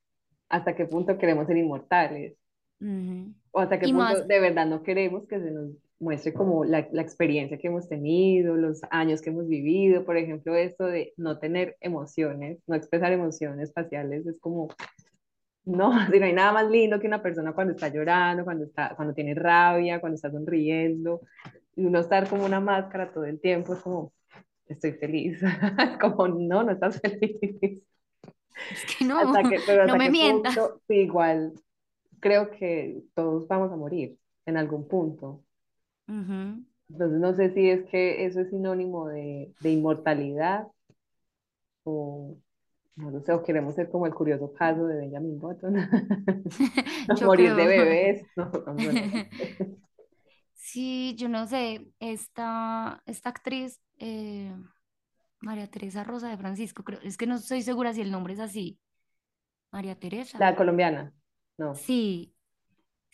¿Hasta 0.48 0.74
qué 0.76 0.86
punto 0.86 1.18
queremos 1.18 1.46
ser 1.46 1.56
inmortales? 1.58 2.36
¿O 3.52 3.60
hasta 3.60 3.78
qué 3.78 3.86
Y 3.86 3.92
punto 3.92 3.98
más, 3.98 4.26
de 4.26 4.40
verdad 4.40 4.66
no 4.66 4.82
queremos 4.82 5.26
que 5.26 5.40
se 5.40 5.50
nos 5.50 5.70
muestre 5.98 6.32
como 6.32 6.64
la, 6.64 6.88
la 6.92 7.02
experiencia 7.02 7.58
que 7.58 7.68
hemos 7.68 7.88
tenido, 7.88 8.56
los 8.56 8.80
años 8.90 9.22
que 9.22 9.30
hemos 9.30 9.48
vivido? 9.48 10.04
Por 10.04 10.16
ejemplo, 10.16 10.54
esto 10.54 10.86
de 10.86 11.14
no 11.16 11.38
tener 11.38 11.76
emociones, 11.80 12.58
no 12.66 12.76
expresar 12.76 13.12
emociones 13.12 13.72
faciales, 13.72 14.26
es 14.26 14.38
como, 14.40 14.68
no, 15.64 15.92
si 16.12 16.18
no 16.18 16.26
hay 16.26 16.32
nada 16.32 16.52
más 16.52 16.70
lindo 16.70 17.00
que 17.00 17.06
una 17.06 17.22
persona 17.22 17.52
cuando 17.52 17.72
está 17.74 17.88
llorando, 17.88 18.44
cuando 18.44 18.64
está, 18.64 18.94
cuando 18.96 19.14
tiene 19.14 19.34
rabia, 19.34 20.00
cuando 20.00 20.16
está 20.16 20.30
sonriendo, 20.30 21.22
y 21.76 21.84
uno 21.84 22.00
estar 22.00 22.28
como 22.28 22.44
una 22.44 22.60
máscara 22.60 23.12
todo 23.12 23.24
el 23.24 23.40
tiempo, 23.40 23.74
es 23.74 23.80
como, 23.80 24.12
estoy 24.66 24.92
feliz. 24.92 25.42
Es 25.42 25.50
como, 26.00 26.28
no, 26.28 26.62
no 26.62 26.72
estás 26.72 27.00
feliz. 27.00 27.82
es 28.70 28.96
que 28.96 29.04
no, 29.04 29.18
Hasta 29.18 29.48
que, 29.48 29.58
pero 29.66 29.86
no 29.86 29.94
hasta 29.94 29.98
me 29.98 30.10
mientas. 30.10 30.56
punto, 30.56 30.82
igual, 30.88 31.52
creo 32.20 32.50
que 32.50 33.02
todos 33.14 33.46
vamos 33.48 33.72
a 33.72 33.76
morir 33.76 34.16
en 34.46 34.56
algún 34.56 34.86
punto. 34.88 35.43
Entonces 36.88 37.18
no 37.18 37.34
sé 37.34 37.52
si 37.54 37.70
es 37.70 37.84
que 37.86 38.26
eso 38.26 38.40
es 38.40 38.50
sinónimo 38.50 39.08
de, 39.08 39.52
de 39.60 39.70
inmortalidad 39.70 40.68
o 41.84 42.36
no 42.96 43.10
lo 43.10 43.20
sé, 43.20 43.32
o 43.32 43.42
queremos 43.42 43.74
ser 43.74 43.90
como 43.90 44.06
el 44.06 44.14
curioso 44.14 44.52
caso 44.52 44.86
de 44.86 44.96
Benjamin 44.96 45.38
Button, 45.38 45.74
morir 47.24 47.54
de 47.54 47.66
bebés, 47.66 48.22
no. 48.36 48.50
Sí, 50.54 51.14
yo 51.18 51.28
no 51.28 51.46
sé, 51.46 51.86
esta, 52.00 53.02
esta 53.06 53.28
actriz, 53.28 53.80
eh, 53.98 54.54
María 55.40 55.70
Teresa 55.70 56.04
Rosa 56.04 56.28
de 56.28 56.38
Francisco, 56.38 56.84
creo, 56.84 57.00
es 57.02 57.16
que 57.16 57.26
no 57.26 57.36
estoy 57.36 57.62
segura 57.62 57.92
si 57.92 58.00
el 58.00 58.10
nombre 58.10 58.34
es 58.34 58.40
así. 58.40 58.78
María 59.70 59.98
Teresa. 59.98 60.38
La 60.38 60.56
colombiana, 60.56 61.12
no, 61.58 61.74
Sí, 61.74 62.33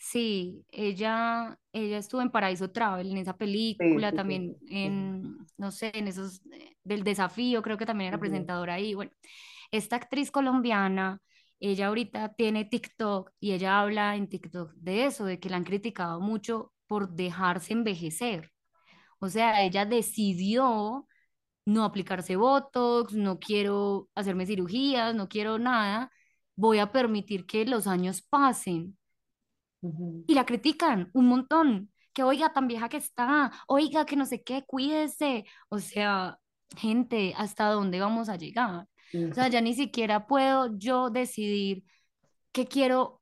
sí, 0.01 0.65
ella, 0.71 1.57
ella 1.73 1.97
estuvo 1.99 2.21
en 2.21 2.31
Paraíso 2.31 2.71
Travel, 2.71 3.11
en 3.11 3.17
esa 3.17 3.37
película, 3.37 4.11
sí, 4.11 4.19
sí, 4.19 4.19
también 4.23 4.57
sí. 4.57 4.57
En, 4.69 5.37
no 5.57 5.71
sé, 5.71 5.91
en 5.93 6.07
esos, 6.07 6.41
eh, 6.51 6.75
del 6.83 7.03
desafío, 7.03 7.61
creo 7.61 7.77
que 7.77 7.85
también 7.85 8.09
era 8.09 8.19
ujú, 8.19 8.19
presentadora 8.19 8.75
ahí. 8.75 8.93
Bueno, 8.95 9.11
esta 9.71 9.97
actriz 9.97 10.31
colombiana, 10.31 11.21
ella 11.59 11.87
ahorita 11.87 12.33
tiene 12.35 12.65
TikTok 12.65 13.31
y 13.39 13.53
ella 13.53 13.79
habla 13.81 14.15
en 14.15 14.27
TikTok 14.29 14.73
de 14.75 15.05
eso, 15.05 15.25
de 15.25 15.39
que 15.39 15.49
la 15.49 15.57
han 15.57 15.63
criticado 15.65 16.19
mucho 16.21 16.73
por 16.87 17.09
dejarse 17.11 17.73
envejecer. 17.73 18.51
O 19.19 19.29
sea, 19.29 19.63
ella 19.63 19.85
decidió 19.85 21.07
no 21.65 21.85
aplicarse 21.85 22.35
Botox, 22.37 23.13
no 23.13 23.39
quiero 23.39 24.09
hacerme 24.15 24.45
cirugías, 24.47 25.15
no 25.15 25.29
quiero 25.29 25.59
nada, 25.59 26.11
voy 26.55 26.79
a 26.79 26.91
permitir 26.91 27.45
que 27.45 27.65
los 27.65 27.87
años 27.87 28.21
pasen 28.23 28.97
ujú, 29.81 30.25
y 30.27 30.33
la 30.35 30.45
critican 30.45 31.09
un 31.13 31.27
montón, 31.27 31.91
que 32.13 32.23
oiga, 32.23 32.53
tan 32.53 32.67
vieja 32.67 32.89
que 32.89 32.97
está, 32.97 33.51
oiga, 33.67 34.05
que 34.05 34.15
no 34.15 34.25
sé 34.25 34.43
qué, 34.43 34.63
cuídese. 34.65 35.45
O 35.69 35.79
sea, 35.79 36.39
gente, 36.77 37.33
¿hasta 37.37 37.69
dónde 37.69 37.99
vamos 37.99 38.29
a 38.29 38.35
llegar? 38.37 38.87
O 39.29 39.33
sea, 39.33 39.47
ya 39.47 39.61
ni 39.61 39.73
siquiera 39.73 40.27
puedo 40.27 40.77
yo 40.77 41.09
decidir 41.09 41.83
que 42.51 42.67
quiero 42.67 43.21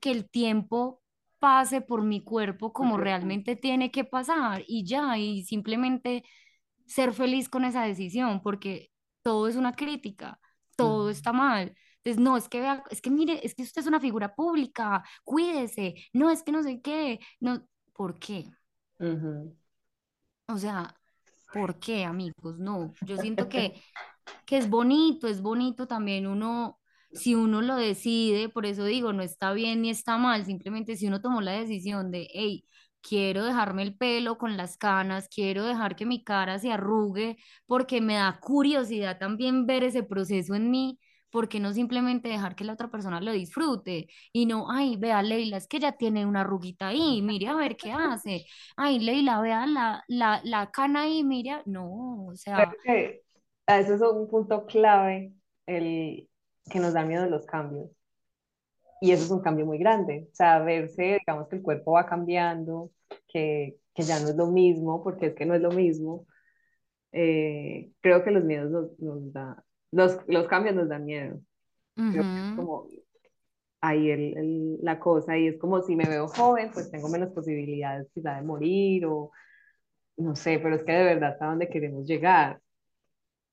que 0.00 0.10
el 0.12 0.28
tiempo 0.30 1.02
pase 1.38 1.80
por 1.82 2.02
mi 2.04 2.22
cuerpo 2.24 2.72
como 2.72 2.96
porque 2.96 3.02
está. 3.02 3.28
realmente 3.28 3.56
tiene 3.56 3.90
que 3.90 4.04
pasar 4.04 4.64
y 4.66 4.84
ya, 4.86 5.18
y 5.18 5.44
simplemente 5.44 6.24
ser 6.86 7.12
feliz 7.12 7.48
con 7.48 7.64
esa 7.64 7.82
decisión, 7.84 8.40
porque 8.42 8.90
todo 9.22 9.48
es 9.48 9.56
una 9.56 9.74
crítica, 9.74 10.40
todo 10.76 11.10
Ujú, 11.10 11.10
está 11.10 11.32
mal. 11.32 11.74
Entonces, 12.10 12.24
no, 12.24 12.36
es 12.36 12.48
que 12.48 12.60
vea, 12.60 12.82
es 12.90 13.00
que 13.02 13.10
mire, 13.10 13.40
es 13.44 13.54
que 13.54 13.62
usted 13.62 13.80
es 13.82 13.86
una 13.86 14.00
figura 14.00 14.34
pública, 14.34 15.04
cuídese, 15.24 15.94
no, 16.12 16.30
es 16.30 16.42
que 16.42 16.52
no 16.52 16.62
sé 16.62 16.80
qué, 16.82 17.20
no, 17.40 17.66
¿por 17.94 18.18
qué? 18.18 18.46
ujú. 19.00 19.56
O 20.48 20.58
sea, 20.58 20.94
¿por 21.52 21.78
qué, 21.78 22.04
amigos? 22.04 22.58
No, 22.58 22.94
yo 23.00 23.18
siento 23.18 23.48
que 23.48 23.74
que 24.46 24.58
es 24.58 24.70
bonito, 24.70 25.28
es 25.28 25.42
bonito 25.42 25.88
también 25.88 26.26
uno, 26.26 26.80
si 27.12 27.34
uno 27.34 27.62
lo 27.62 27.76
decide, 27.76 28.48
por 28.50 28.66
eso 28.66 28.84
digo, 28.84 29.12
no 29.12 29.22
está 29.22 29.52
bien 29.54 29.82
ni 29.82 29.90
está 29.90 30.18
mal, 30.18 30.46
simplemente 30.46 30.96
si 30.96 31.08
uno 31.08 31.20
tomó 31.22 31.40
la 31.42 31.52
decisión 31.52 32.10
de, 32.12 32.28
hey, 32.34 32.64
quiero 33.02 33.44
dejarme 33.44 33.82
el 33.84 33.96
pelo 33.96 34.38
con 34.38 34.56
las 34.56 34.76
canas, 34.78 35.28
quiero 35.28 35.64
dejar 35.64 35.96
que 35.96 36.06
mi 36.06 36.24
cara 36.24 36.58
se 36.58 36.72
arrugue, 36.72 37.38
porque 37.66 38.00
me 38.02 38.14
da 38.16 38.40
curiosidad 38.40 39.18
también 39.18 39.66
ver 39.66 39.84
ese 39.84 40.02
proceso 40.04 40.54
en 40.54 40.70
mí. 40.70 40.98
¿Por 41.30 41.48
qué 41.48 41.60
no 41.60 41.72
simplemente 41.72 42.28
dejar 42.28 42.54
que 42.54 42.64
la 42.64 42.72
otra 42.72 42.90
persona 42.90 43.20
lo 43.20 43.32
disfrute? 43.32 44.08
Y 44.32 44.46
no, 44.46 44.70
ay, 44.70 44.96
vea, 44.96 45.22
Leila, 45.22 45.56
es 45.56 45.66
que 45.66 45.80
ya 45.80 45.92
tiene 45.92 46.26
una 46.26 46.40
arruguita 46.42 46.88
ahí, 46.88 47.22
mire 47.22 47.48
a 47.48 47.54
ver 47.54 47.76
qué 47.76 47.92
hace. 47.92 48.46
Ay, 48.76 48.98
Leila, 49.00 49.40
vea 49.40 49.66
la, 49.66 50.04
la, 50.08 50.40
la 50.44 50.70
cana 50.70 51.02
ahí, 51.02 51.24
mire. 51.24 51.62
No, 51.66 52.26
o 52.26 52.34
sea, 52.34 52.70
que 52.84 53.22
eso 53.66 53.94
es 53.94 54.00
un 54.00 54.28
punto 54.28 54.66
clave, 54.66 55.32
el 55.66 56.28
que 56.70 56.80
nos 56.80 56.94
da 56.94 57.04
miedo 57.04 57.26
los 57.26 57.46
cambios. 57.46 57.90
Y 59.00 59.12
eso 59.12 59.24
es 59.24 59.30
un 59.30 59.40
cambio 59.40 59.66
muy 59.66 59.78
grande. 59.78 60.28
O 60.32 60.34
sea, 60.34 60.58
verse, 60.60 61.18
digamos 61.20 61.48
que 61.48 61.56
el 61.56 61.62
cuerpo 61.62 61.92
va 61.92 62.06
cambiando, 62.06 62.90
que, 63.28 63.76
que 63.94 64.02
ya 64.02 64.18
no 64.20 64.28
es 64.28 64.36
lo 64.36 64.48
mismo, 64.48 65.02
porque 65.02 65.26
es 65.26 65.34
que 65.34 65.46
no 65.46 65.54
es 65.54 65.60
lo 65.60 65.70
mismo. 65.70 66.26
Eh, 67.12 67.92
creo 68.00 68.24
que 68.24 68.30
los 68.30 68.44
miedos 68.44 68.70
nos, 68.70 68.98
nos 68.98 69.32
da, 69.32 69.64
los, 69.92 70.18
los 70.28 70.46
cambios 70.48 70.74
nos 70.76 70.88
dan 70.88 71.04
miedo. 71.04 71.40
Es 72.12 72.24
ujú. 72.26 72.54
como 72.54 72.88
ahí 73.80 74.10
el, 74.10 74.36
el- 74.38 74.78
la 74.82 74.98
cosa, 75.00 75.36
y 75.38 75.48
es 75.48 75.58
como 75.58 75.82
si 75.82 75.96
me 75.96 76.08
veo 76.08 76.28
joven, 76.28 76.72
pues 76.74 76.90
tengo 76.90 77.08
menos 77.08 77.30
posibilidades 77.32 78.08
quizá 78.14 78.36
de 78.36 78.42
morir 78.42 79.06
o 79.06 79.30
no 80.18 80.36
sé, 80.36 80.58
pero 80.60 80.76
es 80.76 80.84
que 80.84 80.92
de 80.92 81.04
verdad 81.04 81.36
a 81.40 81.46
dónde 81.48 81.68
queremos 81.70 82.06
llegar. 82.06 82.60
O 82.60 82.60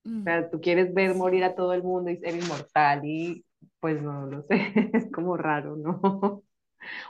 Mm, 0.08 0.32
sea, 0.32 0.50
tú 0.50 0.60
quieres 0.62 0.94
ver 0.94 1.16
morir 1.16 1.44
a 1.44 1.56
todo 1.56 1.74
el 1.74 1.84
mundo 1.84 2.10
y 2.10 2.18
ser 2.18 2.36
inmortal 2.36 3.02
y 3.06 3.46
pues 3.80 4.02
no 4.02 4.26
lo 4.26 4.42
sé, 4.44 4.74
es 4.94 5.12
como 5.12 5.38
raro, 5.38 5.76
¿no? 5.76 6.44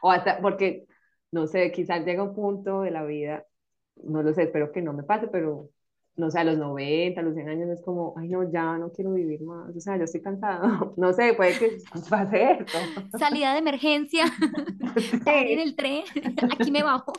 O 0.02 0.12
hasta 0.12 0.40
porque, 0.42 0.86
no 1.32 1.48
sé, 1.48 1.72
quizás 1.72 2.06
llega 2.06 2.24
un 2.24 2.36
punto 2.36 2.82
de 2.82 2.92
la 2.92 3.04
vida, 3.06 3.46
no 3.98 4.24
lo 4.24 4.34
sé, 4.34 4.44
espero 4.44 4.72
que 4.72 4.82
no 4.82 4.94
me 4.94 5.04
pase, 5.04 5.28
pero 5.30 5.70
no 6.18 6.32
sé, 6.32 6.40
a 6.40 6.44
los 6.44 6.58
90 6.58 7.22
a 7.22 7.24
los 7.24 7.34
100 7.36 7.50
años 7.50 7.70
es 7.70 7.82
como, 7.84 8.14
ay, 8.18 8.30
no, 8.30 8.50
ya 8.52 8.78
no 8.78 8.92
quiero 8.92 9.14
vivir 9.14 9.42
más, 9.44 9.76
o 9.76 9.80
sea, 9.80 9.98
ya 9.98 10.04
estoy 10.06 10.22
cansado. 10.22 10.94
No 10.98 11.14
sé, 11.14 11.34
puede 11.34 11.58
que 11.58 11.84
pase 12.10 12.52
esto. 12.60 12.96
Salida 13.18 13.54
de 13.54 13.60
emergencia, 13.60 14.26
Sí, 15.26 15.62
el 15.62 15.76
tren, 15.76 16.04
aquí 16.50 16.72
me 16.72 16.84
bajo. 16.84 17.14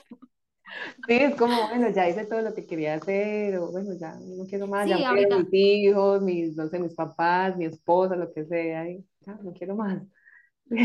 Sí, 1.07 1.15
es 1.15 1.37
como, 1.37 1.69
bueno, 1.69 1.89
ya 1.91 2.09
hice 2.09 2.27
todo 2.27 2.43
lo 2.43 2.53
que 2.55 2.67
quería 2.67 2.95
hacer, 2.95 3.57
o 3.59 3.71
bueno, 3.71 3.95
ya 3.99 4.19
no 4.21 4.45
quiero 4.47 4.67
más, 4.67 4.89
ya 4.89 4.99
Sí, 4.99 5.05
murieron 5.05 5.35
ahorita, 5.35 5.37
mis 5.37 5.49
hijos, 5.53 6.23
mis, 6.23 6.57
no 6.57 6.69
sé, 6.69 6.79
mis 6.81 6.95
papás, 6.95 7.57
mi 7.57 7.65
esposa, 7.67 8.17
lo 8.17 8.33
que 8.33 8.45
sea, 8.47 8.89
y 8.91 9.05
ya 9.21 9.35
no 9.37 9.53
quiero 9.53 9.77
más. 9.77 10.03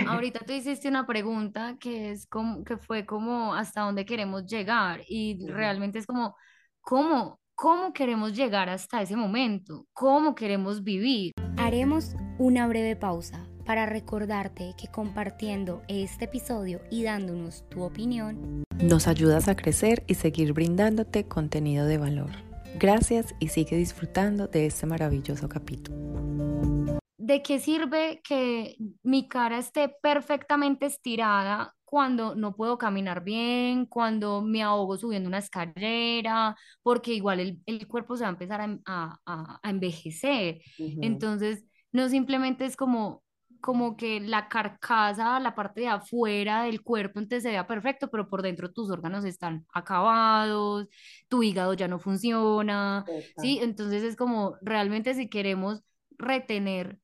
ahorita 0.04 0.46
tú 0.46 0.54
hiciste 0.54 0.88
una 0.90 1.06
pregunta 1.08 1.78
que 1.80 2.12
es 2.12 2.28
como, 2.28 2.64
que 2.64 2.78
fue 2.78 3.06
como 3.06 3.54
hasta 3.56 3.82
dónde 3.82 4.06
queremos 4.06 4.46
llegar 4.46 5.02
y 5.08 5.46
realmente 5.48 6.00
es 6.00 6.08
como, 6.08 6.36
¿cómo, 6.82 7.41
cómo 7.62 7.94
queremos 7.94 8.34
llegar 8.34 8.70
hasta 8.70 9.04
ese 9.04 9.16
momento? 9.16 9.86
¿Cómo 9.94 10.34
queremos 10.34 10.84
vivir? 10.84 11.32
Haremos 11.58 12.16
una 12.40 12.68
breve 12.68 12.96
pausa 12.96 13.48
para 13.68 13.86
recordarte 13.86 14.74
que 14.76 14.88
compartiendo 14.88 15.84
este 15.88 16.26
episodio 16.26 16.82
y 16.90 17.04
dándonos 17.04 17.70
tu 17.70 17.84
opinión, 17.84 18.64
Nos 18.82 19.08
ayudas 19.08 19.48
a 19.48 19.56
crecer 19.56 20.04
y 20.08 20.16
seguir 20.16 20.54
brindándote 20.54 21.28
contenido 21.28 21.86
de 21.86 22.00
valor. 22.00 22.32
Gracias 22.80 23.36
y 23.38 23.50
sigue 23.50 23.78
disfrutando 23.78 24.48
de 24.48 24.66
este 24.66 24.88
maravilloso 24.88 25.48
capítulo. 25.48 27.00
¿De 27.20 27.44
qué 27.44 27.60
sirve 27.60 28.22
que 28.28 28.76
mi 29.04 29.28
cara 29.28 29.60
esté 29.60 29.96
perfectamente 30.02 30.88
estirada 30.88 31.76
cuando 31.92 32.36
no 32.36 32.56
puedo 32.56 32.80
caminar 32.80 33.24
bien, 33.24 33.86
cuando 33.86 34.42
me 34.42 34.64
ahogo 34.64 34.98
subiendo 34.98 35.28
una 35.30 35.40
escalera? 35.40 36.58
Porque 36.84 37.14
igual 37.14 37.42
el, 37.42 37.62
el 37.68 37.88
cuerpo 37.88 38.18
se 38.18 38.24
va 38.24 38.30
a 38.30 38.32
empezar 38.34 38.62
a, 38.62 38.80
a- 38.88 39.20
a- 39.64 39.70
envejecer. 39.70 40.62
Entonces, 41.02 41.66
no 41.92 42.10
simplemente 42.10 42.66
es 42.66 42.78
como, 42.78 43.24
como 43.62 43.98
que 43.98 44.20
la 44.22 44.48
carcasa, 44.50 45.40
la 45.42 45.54
parte 45.56 45.82
de 45.82 45.88
afuera 45.90 46.64
del 46.64 46.82
cuerpo, 46.84 47.20
entonces 47.20 47.44
se 47.44 47.50
vea 47.52 47.68
perfecto, 47.68 48.10
pero 48.10 48.30
por 48.30 48.42
dentro 48.42 48.72
tus 48.72 48.90
órganos 48.90 49.26
están 49.26 49.66
acabados, 49.74 50.88
tu 51.30 51.44
hígado 51.44 51.74
ya 51.74 51.88
no 51.90 52.00
funciona, 52.00 53.06
¿sí? 53.36 53.60
total, 53.60 53.62
Entonces 53.62 54.04
es 54.04 54.16
como 54.16 54.58
realmente 54.62 55.14
si 55.14 55.30
queremos 55.30 55.84
retener 56.18 57.00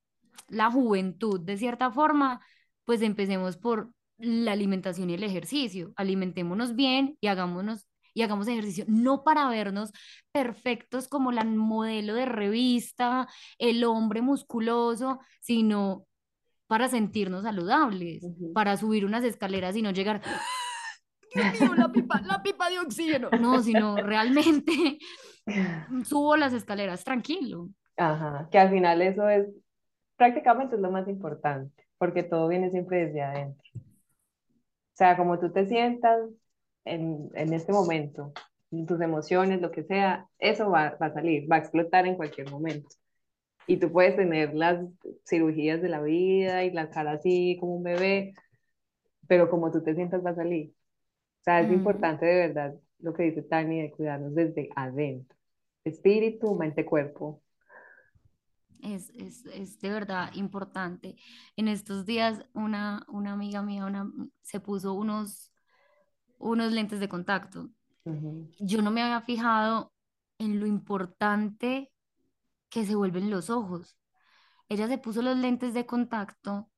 la 0.49 0.71
juventud 0.71 1.39
de 1.41 1.57
cierta 1.57 1.91
forma, 1.91 2.41
pues 2.85 3.01
empecemos 3.01 3.57
por 3.57 3.91
la 4.17 4.51
alimentación 4.51 5.09
y 5.09 5.15
el 5.15 5.23
ejercicio. 5.23 5.93
Alimentémonos 5.95 6.75
bien 6.75 7.17
y 7.21 7.27
hagámonos 7.27 7.87
y 8.17 8.23
hagamos 8.23 8.47
ejercicio, 8.47 8.83
no 8.87 9.23
para 9.23 9.47
vernos 9.47 9.91
perfectos 10.31 11.07
como 11.07 11.31
la 11.31 11.43
modelo 11.43 12.15
de 12.15 12.25
revista, 12.25 13.27
el 13.59 13.83
hombre 13.83 14.23
musculoso, 14.23 15.19
sino 15.39 16.07
para 16.65 16.87
sentirnos 16.87 17.43
saludables, 17.43 18.25
para 18.55 18.75
subir 18.75 19.05
unas 19.05 19.23
escaleras 19.23 19.75
y 19.75 19.83
no 19.83 19.91
llegar, 19.91 20.23
Dios 21.35 21.61
mío, 21.61 21.75
la 21.75 21.91
pipa, 21.91 22.19
la 22.21 22.41
pipa 22.41 22.69
de 22.71 22.79
oxígeno. 22.79 23.29
No, 23.39 23.61
sino 23.61 23.97
realmente 23.97 24.97
subo 26.05 26.37
las 26.37 26.53
escaleras 26.53 27.03
tranquilo. 27.03 27.69
Ajá, 27.97 28.47
que 28.51 28.57
al 28.57 28.71
final 28.71 29.01
eso 29.03 29.29
es, 29.29 29.47
prácticamente 30.15 30.75
es 30.75 30.81
lo 30.81 30.89
más 30.89 31.07
importante, 31.07 31.83
porque 31.99 32.23
todo 32.23 32.47
viene 32.47 32.71
siempre 32.71 33.05
desde 33.05 33.21
adentro. 33.21 33.71
O 34.97 34.99
sea, 34.99 35.15
como 35.17 35.39
tú 35.39 35.51
te 35.51 35.67
sientas 35.67 36.19
en, 36.85 37.29
en 37.35 37.53
este 37.53 37.71
momento, 37.73 38.33
en 38.71 38.85
tus 38.87 38.99
emociones, 39.01 39.61
lo 39.61 39.71
que 39.71 39.83
sea, 39.83 40.27
eso 40.39 40.69
va, 40.71 40.97
va 41.01 41.07
a 41.07 41.13
salir, 41.13 41.51
va 41.51 41.57
a 41.57 41.59
explotar 41.59 42.07
en 42.07 42.15
cualquier 42.15 42.49
momento. 42.51 42.89
Y 43.67 43.77
tú 43.79 43.91
puedes 43.91 44.15
tener 44.17 44.53
las 44.55 44.79
cirugías 45.27 45.81
de 45.81 45.89
la 45.89 46.01
vida 46.01 46.63
y 46.65 46.71
la 46.71 46.89
cara 46.89 47.13
así 47.13 47.57
como 47.59 47.75
un 47.77 47.83
bebé, 47.83 48.33
pero 49.27 49.49
como 49.49 49.71
tú 49.71 49.83
te 49.83 49.95
sientas 49.95 50.25
va 50.25 50.31
a 50.31 50.35
salir. 50.35 50.71
O 51.41 51.43
sea, 51.45 51.61
es 51.61 51.71
Mm. 51.71 51.73
importante 51.73 52.25
de 52.25 52.47
verdad 52.49 52.75
lo 52.99 53.13
que 53.13 53.23
dice 53.23 53.43
Tani 53.43 53.81
de 53.83 53.91
cuidarnos 53.91 54.35
desde 54.35 54.69
adentro. 54.75 55.37
Espíritu, 55.85 56.55
mente, 56.55 56.85
cuerpo. 56.85 57.41
Es, 58.81 59.09
es, 59.11 59.45
es 59.47 59.79
de 59.79 59.89
verdad 59.89 60.31
importante. 60.33 61.15
En 61.55 61.67
estos 61.67 62.05
días 62.05 62.45
una, 62.53 63.05
una 63.07 63.33
amiga 63.33 63.61
mía 63.61 63.85
una, 63.85 64.11
se 64.41 64.59
puso 64.59 64.93
unos, 64.93 65.51
unos 66.37 66.71
lentes 66.71 66.99
de 66.99 67.09
contacto. 67.09 67.69
Yo 68.59 68.81
no 68.81 68.91
me 68.91 69.01
había 69.01 69.21
fijado 69.21 69.93
en 70.37 70.59
lo 70.59 70.67
importante 70.67 71.91
que 72.69 72.85
se 72.85 72.95
vuelven 72.95 73.29
los 73.29 73.49
ojos. 73.49 73.97
Ella 74.69 74.87
se 74.87 74.97
puso 74.97 75.21
los 75.21 75.37
lentes 75.37 75.73
de 75.73 75.85
contacto 75.85 76.69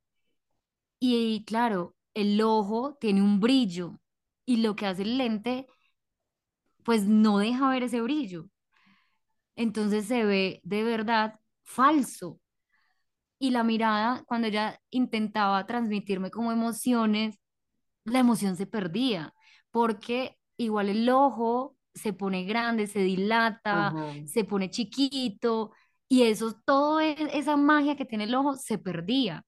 y 0.99 1.43
claro, 1.45 1.95
el 2.13 2.41
ojo 2.41 2.95
tiene 2.99 3.21
un 3.21 3.39
brillo 3.39 3.99
y 4.45 4.57
lo 4.57 4.75
que 4.75 4.85
hace 4.85 5.03
el 5.03 5.17
lente 5.17 5.67
pues 6.83 7.05
no 7.05 7.37
deja 7.39 7.69
ver 7.69 7.83
ese 7.83 8.01
brillo. 8.01 8.49
Entonces 9.55 10.05
se 10.05 10.23
ve 10.23 10.61
de 10.63 10.83
verdad 10.83 11.39
falso. 11.69 12.39
y 13.39 13.51
la 13.51 13.63
mirada, 13.63 14.23
cuando 14.27 14.47
ella 14.47 14.79
intentaba 14.89 15.65
transmitirme 15.65 16.31
como 16.31 16.51
emociones, 16.51 17.39
la 18.05 18.19
emoción 18.19 18.55
se 18.57 18.67
perdía, 18.67 19.33
porque 19.71 20.37
igual 20.57 20.89
el 20.89 21.09
ojo 21.09 21.77
se 21.93 22.13
pone 22.13 22.45
grande, 22.45 22.87
se 22.87 22.99
dilata, 23.01 23.95
se 24.25 24.43
pone 24.45 24.69
chiquito, 24.71 25.73
y 26.09 26.23
eso, 26.23 26.53
toda 26.65 27.05
esa 27.05 27.57
magia 27.57 27.95
que 27.97 28.05
tiene 28.05 28.25
el 28.25 28.35
ojo 28.35 28.55
se 28.57 28.77
perdía. 28.79 29.45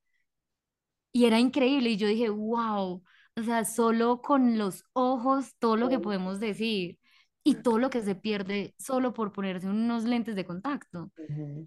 Y 1.13 1.25
era 1.25 1.39
increíble, 1.39 1.89
y 1.91 1.97
yo 1.97 2.07
dije, 2.07 2.29
wow, 2.29 3.03
o 3.37 3.43
sea, 3.43 3.65
solo 3.65 4.21
con 4.21 4.57
los 4.57 4.85
ojos, 4.93 5.53
todo 5.59 5.75
lo 5.77 5.89
que 5.89 5.99
podemos 5.99 6.39
decir, 6.39 6.99
y 7.43 7.55
todo 7.63 7.79
lo 7.79 7.89
que 7.89 8.01
se 8.01 8.15
pierde 8.15 8.73
solo 8.79 9.13
por 9.13 9.33
ponerse 9.33 9.67
unos 9.67 10.03
lentes 10.05 10.35
de 10.35 10.45
contacto. 10.45 11.11
Ujú. 11.17 11.65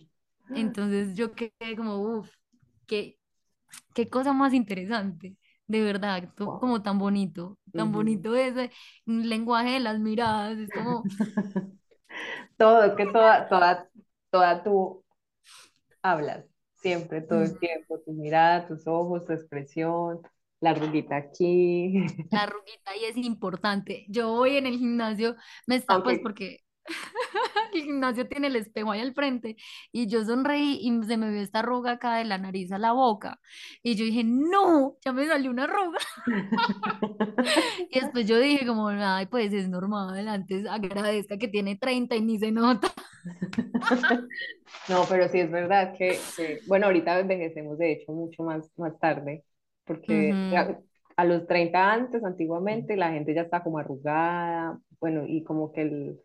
Entonces 0.50 1.14
yo 1.14 1.32
quedé 1.32 1.76
como, 1.76 1.98
uff, 1.98 2.30
qué, 2.86 3.18
qué 3.94 4.08
cosa 4.08 4.32
más 4.32 4.54
interesante, 4.54 5.36
de 5.66 5.82
verdad, 5.82 6.28
como 6.36 6.82
tan 6.82 6.98
bonito, 6.98 7.58
tan 7.72 7.92
bonito 7.92 8.34
ese 8.34 8.70
lenguaje 9.06 9.72
de 9.72 9.80
las 9.80 9.98
miradas, 10.00 10.58
es 10.58 10.70
como, 10.70 11.04
Todo, 12.56 12.96
que 12.96 13.06
toda, 13.06 13.48
toda, 13.48 13.88
toda 14.30 14.62
tú 14.62 15.04
hablas, 16.02 16.44
siempre, 16.76 17.20
todo 17.20 17.42
el 17.42 17.58
tiempo, 17.58 17.98
tu 18.00 18.12
mirada, 18.12 18.66
tus 18.66 18.86
ojos, 18.86 19.24
tu 19.24 19.32
expresión, 19.32 20.20
la 20.60 20.70
arruguita 20.70 21.16
aquí. 21.16 22.06
la 22.30 22.42
arruguita 22.42 22.96
y 22.96 23.04
es 23.04 23.16
importante. 23.16 24.06
Yo 24.08 24.32
voy 24.32 24.56
en 24.56 24.66
el 24.66 24.78
gimnasio, 24.78 25.36
me 25.66 25.76
está, 25.76 26.02
pues 26.02 26.18
Aunque, 26.18 26.22
porque 26.22 26.63
el 27.72 27.82
gimnasio 27.82 28.28
tiene 28.28 28.48
el 28.48 28.56
espejo 28.56 28.90
ahí 28.92 29.00
al 29.00 29.14
frente 29.14 29.56
y 29.92 30.06
yo 30.06 30.24
sonreí 30.24 30.78
y 30.82 31.04
se 31.04 31.16
me 31.16 31.30
vio 31.30 31.40
esta 31.42 31.60
arruga 31.60 31.92
acá 31.92 32.16
de 32.16 32.24
la 32.24 32.38
nariz 32.38 32.72
a 32.72 32.78
la 32.78 32.92
boca 32.92 33.40
y 33.82 33.94
yo 33.96 34.04
dije, 34.04 34.24
no, 34.24 34.96
ya 35.04 35.12
me 35.12 35.26
salió 35.26 35.50
una 35.50 35.64
arruga. 35.64 35.98
Y 37.90 38.00
después 38.00 38.26
yo 38.26 38.38
dije 38.38 38.66
como, 38.66 38.88
ay, 38.88 39.26
pues 39.26 39.52
es 39.52 39.68
normal, 39.68 40.28
antes 40.28 40.66
agradezca 40.66 41.38
que 41.38 41.48
tiene 41.48 41.76
30 41.76 42.16
y 42.16 42.22
ni 42.22 42.38
se 42.38 42.50
nota. 42.52 42.92
no, 44.86 45.08
pero 45.08 45.28
sí 45.28 45.40
es 45.40 45.50
verdad 45.50 45.94
que, 45.96 46.32
que, 46.36 46.62
bueno, 46.66 46.86
ahorita 46.86 47.18
envejecemos 47.20 47.78
de 47.78 47.92
hecho 47.92 48.12
mucho 48.12 48.42
más, 48.42 48.70
más 48.76 48.98
tarde, 48.98 49.44
porque 49.84 50.34
Ujú, 50.34 50.44
ya 50.50 50.80
a 51.16 51.24
los 51.24 51.46
30 51.46 51.92
antes, 51.92 52.24
antiguamente, 52.24 52.96
la 52.96 53.12
gente 53.12 53.34
ya 53.34 53.42
está 53.42 53.62
como 53.62 53.78
arrugada, 53.78 54.78
bueno, 55.00 55.24
y 55.26 55.44
como 55.44 55.72
que 55.72 55.82
el- 55.82 56.20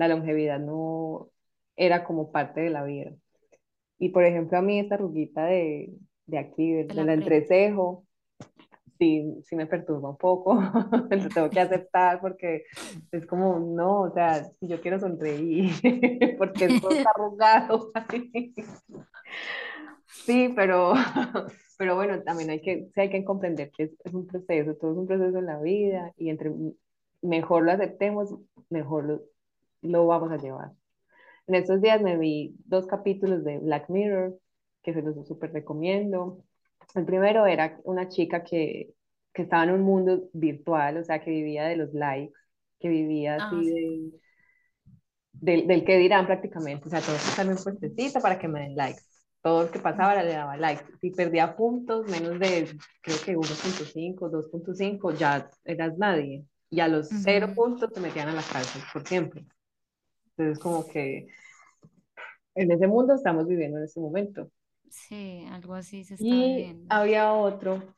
la 0.00 0.08
longevidad 0.08 0.60
no 0.60 1.30
era 1.76 2.04
como 2.04 2.32
parte 2.32 2.62
de 2.62 2.70
la 2.70 2.84
vida. 2.84 3.12
Y 3.98 4.10
por 4.10 4.24
ejemplo, 4.24 4.58
a 4.58 4.62
mí 4.62 4.80
esta 4.80 4.96
arruguita 4.96 5.44
de, 5.46 5.94
de 6.26 6.38
aquí, 6.38 6.72
de- 6.72 6.84
de 6.86 7.04
la 7.04 7.04
del 7.04 7.10
frente. 7.14 7.14
entrecejo, 7.14 8.06
sí, 8.98 9.24
sí 9.44 9.56
me 9.56 9.66
perturba 9.66 10.10
un 10.10 10.18
poco, 10.18 10.54
lo 11.10 11.32
tengo 11.32 11.50
que 11.50 11.60
aceptar 11.60 12.20
porque 12.20 12.64
es 13.12 13.26
como, 13.26 13.58
no, 13.60 14.02
o 14.02 14.12
sea, 14.14 14.44
si 14.60 14.68
yo 14.68 14.80
quiero 14.80 15.00
sonreír, 15.00 15.72
porque 16.38 16.66
esto 16.66 16.92
está 16.92 17.10
arrugado. 17.16 17.92
Sí, 20.26 20.52
pero, 20.54 20.92
pero 21.78 21.94
bueno, 21.96 22.22
también 22.22 22.50
hay 22.50 22.60
que, 22.62 22.88
sí 22.94 23.00
hay 23.00 23.10
que 23.10 23.24
comprender 23.24 23.70
que 23.72 23.84
es, 23.84 23.90
es 24.04 24.14
un 24.14 24.26
proceso, 24.26 24.74
todo 24.76 24.92
es 24.92 24.98
un 24.98 25.06
proceso 25.06 25.38
en 25.38 25.46
la 25.46 25.60
vida 25.60 26.12
y 26.16 26.30
entre 26.30 26.52
mejor 27.22 27.64
lo 27.64 27.72
aceptemos, 27.72 28.34
mejor 28.68 29.04
lo, 29.04 29.22
lo 29.82 30.06
vamos 30.06 30.32
a 30.32 30.36
llevar. 30.38 30.72
En 31.46 31.54
estos 31.56 31.80
días 31.82 32.00
me 32.02 32.16
vi 32.18 32.56
dos 32.66 32.86
capítulos 32.86 33.44
de 33.44 33.58
Black 33.58 33.88
Mirror, 33.90 34.38
que 34.82 34.94
se 34.94 35.02
los 35.02 35.26
súper 35.26 35.52
recomiendo. 35.52 36.44
El 36.94 37.04
primero 37.06 37.46
era 37.46 37.80
una 37.84 38.08
chica 38.08 38.44
que, 38.44 38.94
que 39.32 39.42
estaba 39.42 39.64
en 39.64 39.70
un 39.72 39.82
mundo 39.82 40.28
virtual, 40.32 40.98
o 40.98 41.04
sea, 41.04 41.20
que 41.22 41.30
vivía 41.30 41.64
de 41.66 41.76
los 41.76 41.92
likes, 41.94 42.34
que 42.80 42.88
vivía 42.88 43.36
Ah, 43.36 43.38
así 43.38 43.64
sí. 43.64 43.74
de, 44.12 44.12
del, 45.32 45.66
del 45.66 45.84
que 45.84 45.96
dirán 45.98 46.26
prácticamente, 46.26 46.86
o 46.88 46.90
sea, 46.90 47.00
todo 47.00 47.16
que 47.16 47.48
un 47.50 47.56
puestecito 47.62 48.20
para 48.20 48.38
que 48.38 48.48
me 48.48 48.60
den 48.60 48.76
likes. 48.76 49.02
Todo 49.42 49.62
el 49.62 49.70
que 49.70 49.78
pasaba 49.80 50.22
le 50.22 50.32
daba 50.32 50.56
likes. 50.56 50.84
Si 51.00 51.10
perdía 51.12 51.56
puntos, 51.56 52.06
menos 52.08 52.38
de, 52.38 52.76
creo 53.02 53.16
que 53.24 53.36
1.5, 53.36 54.28
2.5, 54.28 55.12
ya 55.16 55.48
eras 55.64 55.96
nadie. 55.98 56.44
y 56.68 56.80
a 56.80 56.88
los 56.88 57.08
cero 57.22 57.48
Ujú. 57.50 57.54
puntos 57.54 57.92
te 57.92 58.00
metían 58.00 58.28
a 58.28 58.32
la 58.34 58.42
cárcel 58.42 58.82
por 58.92 59.06
siempre. 59.06 59.44
Entonces, 60.42 60.62
como 60.62 60.86
que 60.88 61.28
en 62.54 62.70
ese 62.70 62.86
mundo 62.86 63.14
estamos 63.14 63.46
viviendo 63.48 63.78
en 63.78 63.84
este 63.84 63.98
momento. 64.00 64.50
Sí, 64.90 65.46
algo 65.50 65.74
así 65.74 66.04
se 66.04 66.14
está 66.14 66.42
Y 66.42 66.44
viviendo. 66.44 66.86
había 66.88 67.32
otro 67.32 67.94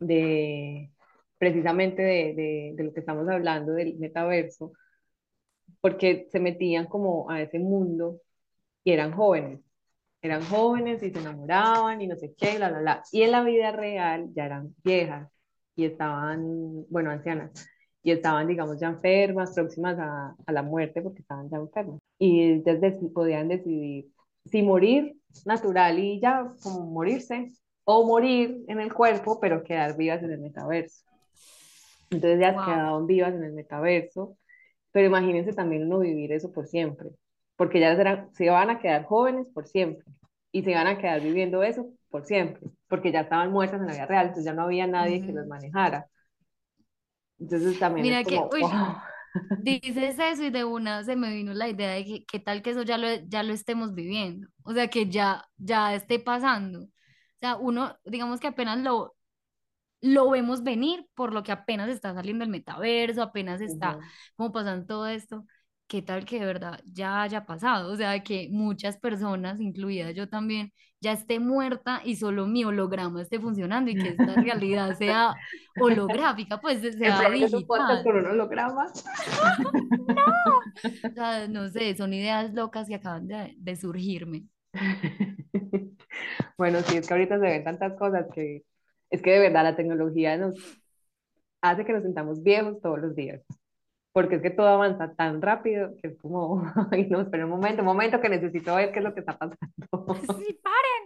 de, 0.00 0.92
precisamente 1.38 2.02
de, 2.02 2.34
de, 2.34 2.72
de 2.76 2.84
lo 2.84 2.92
que 2.94 3.00
estamos 3.00 3.28
hablando 3.28 3.72
del 3.74 3.98
metaverso, 3.98 4.72
porque 5.80 6.28
se 6.32 6.40
metían 6.40 6.86
como 6.86 7.30
a 7.30 7.42
ese 7.42 7.58
mundo 7.58 8.20
y 8.84 8.92
eran 8.92 9.12
jóvenes. 9.14 9.60
Eran 10.22 10.44
jóvenes 10.44 11.02
y 11.02 11.10
se 11.12 11.20
enamoraban 11.20 12.00
y 12.02 12.08
no 12.08 12.16
sé 12.16 12.34
qué, 12.38 12.56
bla, 12.58 12.70
bla, 12.70 12.80
bla. 12.80 13.02
Y 13.12 13.22
en 13.22 13.32
la 13.32 13.44
vida 13.44 13.72
real 13.72 14.28
ya 14.34 14.46
eran 14.46 14.74
viejas 14.84 15.30
y 15.76 15.86
estaban, 15.86 16.86
bueno, 16.90 17.10
ancianas, 17.10 17.52
y 18.04 18.12
estaban, 18.12 18.48
digamos, 18.48 18.80
ya 18.80 18.88
enfermas, 18.88 19.54
próximas 19.54 19.98
a, 20.00 20.36
a 20.46 20.52
la 20.52 20.62
muerte 20.64 21.02
porque 21.02 21.22
estaban 21.22 21.50
ya 21.50 21.58
enfermas. 21.58 22.00
Y 22.18 22.42
ellas 22.42 22.80
deci- 22.80 23.12
podían 23.12 23.48
decidir 23.48 24.10
si 24.46 24.62
morir 24.62 25.16
natural 25.44 25.98
y 26.00 26.20
ya, 26.20 26.54
como 26.62 26.86
morirse, 26.86 27.52
o 27.84 28.06
morir 28.06 28.64
en 28.68 28.80
el 28.80 28.94
cuerpo, 28.94 29.40
pero 29.40 29.64
quedar 29.64 29.96
vivas 29.96 30.22
en 30.24 30.32
el 30.32 30.40
metaverso. 30.40 31.04
Entonces 32.10 32.40
ya 32.40 32.60
Wow. 32.60 32.60
quedaban 32.60 33.06
vivas 33.06 33.34
en 33.34 33.44
el 33.44 33.52
metaverso, 33.52 34.36
pero 34.92 35.06
imagínense 35.08 35.54
también 35.54 35.84
uno 35.86 36.00
vivir 36.00 36.32
eso 36.32 36.52
por 36.52 36.66
siempre, 36.68 37.10
porque 37.56 37.80
ya 37.80 37.96
serán, 37.96 38.32
se 38.34 38.50
van 38.50 38.70
a 38.70 38.80
quedar 38.80 39.04
jóvenes 39.06 39.48
por 39.50 39.66
siempre 39.68 40.06
y 40.52 40.62
se 40.64 40.74
van 40.74 40.86
a 40.88 40.98
quedar 40.98 41.22
viviendo 41.22 41.62
eso 41.62 41.88
por 42.10 42.24
siempre, 42.26 42.62
porque 42.88 43.12
ya 43.12 43.22
estaban 43.22 43.52
muertas 43.52 43.80
en 43.80 43.88
la 43.88 43.94
vida 43.94 44.06
real, 44.06 44.26
entonces 44.28 44.46
ya 44.46 44.54
no 44.54 44.64
había 44.64 44.86
nadie 44.86 45.22
que 45.22 45.32
los 45.32 45.46
manejara. 45.46 46.08
Entonces 47.38 47.78
también 47.78 48.10
es 48.10 48.16
Mira 48.16 48.24
que, 48.26 48.46
como, 48.48 48.50
uy, 48.52 48.70
dices 49.56 50.18
eso 50.18 50.44
y 50.44 50.50
de 50.50 50.64
una 50.64 51.04
se 51.04 51.16
me 51.16 51.34
vino 51.34 51.54
la 51.54 51.68
idea 51.68 51.90
de 51.92 52.04
que 52.04 52.24
qué 52.26 52.40
tal 52.40 52.62
que 52.62 52.70
eso 52.70 52.82
ya 52.82 52.98
lo, 52.98 53.08
ya 53.28 53.42
lo 53.42 53.52
estemos 53.52 53.94
viviendo, 53.94 54.48
o 54.64 54.72
sea, 54.74 54.88
que 54.88 55.08
ya, 55.10 55.46
ya 55.58 55.94
esté 55.94 56.18
pasando. 56.20 56.84
O 56.84 56.88
sea, 57.40 57.56
uno, 57.56 57.96
digamos 58.04 58.40
que 58.40 58.48
apenas 58.48 58.78
lo, 58.80 59.16
lo 60.02 60.30
vemos 60.30 60.62
venir 60.64 61.08
por 61.14 61.32
lo 61.32 61.42
que 61.42 61.52
apenas 61.52 61.88
está 61.90 62.14
saliendo 62.14 62.44
el 62.44 62.50
metaverso, 62.50 63.22
apenas 63.22 63.60
está 63.60 63.98
Ujú. 63.98 64.02
como 64.36 64.52
pasando 64.52 64.86
todo 64.86 65.06
esto, 65.08 65.46
qué 65.86 66.02
tal 66.02 66.24
que 66.24 66.40
de 66.40 66.46
verdad 66.46 66.80
ya 66.86 67.22
haya 67.22 67.44
pasado, 67.46 67.92
o 67.92 67.96
sea, 67.96 68.22
que 68.22 68.48
muchas 68.50 68.98
personas, 68.98 69.60
incluida 69.60 70.10
yo 70.10 70.28
también, 70.28 70.72
ya 71.00 71.12
esté 71.12 71.38
muerta 71.38 72.00
y 72.04 72.16
solo 72.16 72.46
mi 72.46 72.64
holograma 72.64 73.20
esté 73.20 73.38
funcionando 73.38 73.90
y 73.90 73.94
que 73.94 74.08
esta 74.08 74.34
realidad 74.34 74.96
sea 74.96 75.34
holográfica, 75.78 76.60
pues 76.60 76.80
sea 76.98 77.30
digital. 77.30 78.02
con 78.02 78.16
un 78.16 78.26
holograma. 78.26 78.86
O 81.04 81.14
sea, 81.14 81.46
no 81.46 81.68
sé, 81.68 81.94
son 81.96 82.12
ideas 82.12 82.52
locas 82.52 82.88
que 82.88 82.96
acaban 82.96 83.28
de, 83.28 83.54
de 83.56 83.76
surgirme. 83.76 84.44
Bueno, 86.56 86.80
sí, 86.82 86.96
es 86.96 87.06
que 87.06 87.14
ahorita 87.14 87.36
se 87.40 87.46
ven 87.46 87.64
tantas 87.64 87.98
cosas 87.98 88.26
que 88.32 88.64
es 89.10 89.22
que 89.22 89.30
de 89.32 89.40
verdad 89.40 89.64
la 89.64 89.76
tecnología 89.76 90.36
nos 90.36 90.54
hace 91.60 91.84
que 91.84 91.92
nos 91.92 92.04
sintamos 92.04 92.42
viejos 92.42 92.80
todos 92.80 93.00
los 93.00 93.14
días, 93.14 93.42
porque 94.14 94.36
es 94.36 94.42
que 94.42 94.50
todo 94.52 94.68
avanza 94.68 95.14
tan 95.16 95.42
rápido 95.42 95.92
que 96.02 96.10
es 96.10 96.18
como, 96.22 96.64
ay, 96.92 97.08
no, 97.10 97.22
espera 97.22 97.46
un 97.46 97.52
momento, 97.52 97.82
un 97.82 97.88
momento 97.88 98.22
que 98.22 98.30
necesito 98.30 98.76
ver 98.76 98.92
qué 98.92 99.00
es 99.00 99.04
lo 99.06 99.14
que 99.14 99.20
está 99.22 99.38
pasando. 99.38 99.58
Sí, 100.36 100.60
paren. 100.62 101.04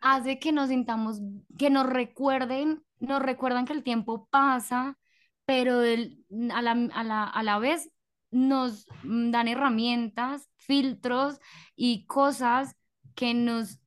Hace 0.00 0.38
que 0.40 0.52
nos 0.52 0.68
sintamos, 0.68 1.20
que 1.58 1.70
nos 1.70 1.86
recuerden, 1.86 2.84
nos 2.98 3.22
recuerdan 3.22 3.66
que 3.66 3.72
el 3.72 3.84
tiempo 3.84 4.26
pasa, 4.30 4.98
pero 5.44 5.82
el- 5.82 6.24
a 6.52 6.60
la, 6.62 6.72
a 6.72 7.04
la, 7.04 7.24
a 7.24 7.42
la 7.44 7.58
vez 7.58 7.90
nos 8.30 8.86
mm, 9.02 9.30
dan 9.30 9.46
herramientas, 9.48 10.48
filtros 10.56 11.38
y 11.76 12.06
cosas 12.06 12.74
que 13.14 13.34
nos 13.34 13.78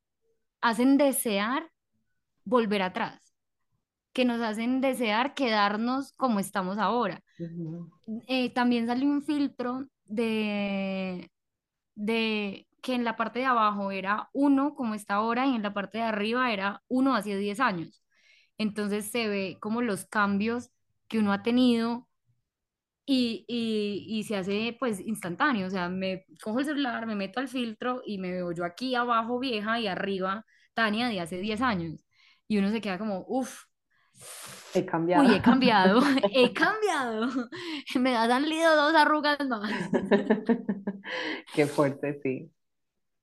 hacen 0.61 0.97
desear 0.97 1.71
volver 2.45 2.81
atrás, 2.83 3.24
que 4.15 4.25
nos 4.25 4.41
hacen 4.41 4.81
desear 4.81 5.35
quedarnos 5.35 6.13
como 6.13 6.39
estamos 6.41 6.79
ahora. 6.79 7.23
Eh, 8.27 8.53
también 8.53 8.87
salió 8.87 9.07
un 9.09 9.23
filtro 9.23 9.85
de, 10.05 11.31
de 11.95 12.67
que 12.81 12.95
en 12.95 13.03
la 13.05 13.17
parte 13.17 13.39
de 13.39 13.45
abajo 13.45 13.91
era 13.91 14.29
uno 14.33 14.75
como 14.75 14.95
está 14.95 15.15
ahora 15.15 15.47
y 15.47 15.55
en 15.55 15.63
la 15.63 15.73
parte 15.73 15.99
de 15.99 16.05
arriba 16.05 16.53
era 16.53 16.83
uno 16.87 17.15
hace 17.15 17.37
10 17.37 17.59
años. 17.59 18.03
Entonces 18.57 19.11
se 19.11 19.27
ve 19.29 19.57
como 19.61 19.81
los 19.81 20.05
cambios 20.05 20.71
que 21.07 21.19
uno 21.19 21.33
ha 21.33 21.43
tenido 21.43 22.07
y, 23.05 23.45
y, 23.47 24.05
y 24.19 24.23
se 24.23 24.37
hace 24.37 24.75
pues 24.79 24.99
instantáneo. 24.99 25.67
O 25.67 25.69
sea, 25.69 25.89
me 25.89 26.25
cojo 26.41 26.59
el 26.59 26.65
celular, 26.65 27.05
me 27.05 27.15
meto 27.15 27.39
al 27.39 27.47
filtro 27.47 28.01
y 28.05 28.17
me 28.17 28.31
veo 28.31 28.51
yo 28.51 28.65
aquí 28.65 28.95
abajo 28.95 29.39
vieja 29.39 29.79
y 29.79 29.87
arriba 29.87 30.45
Tania 30.73 31.07
de 31.09 31.19
hace 31.21 31.37
10 31.39 31.61
años. 31.61 32.05
Y 32.47 32.57
uno 32.57 32.69
se 32.71 32.81
queda 32.81 32.97
como, 32.97 33.25
uff, 33.27 33.63
He 34.73 34.85
cambiado. 34.85 35.23
uy, 35.25 35.35
he 35.35 35.41
cambiado, 35.41 36.01
he 36.33 36.53
cambiado. 36.53 37.27
Me 37.99 38.15
han 38.15 38.29
salido 38.29 38.75
dos 38.75 38.95
arrugas 38.95 39.37
más. 39.47 39.71
Qué 41.53 41.65
fuerte, 41.67 42.19
sí, 42.21 42.51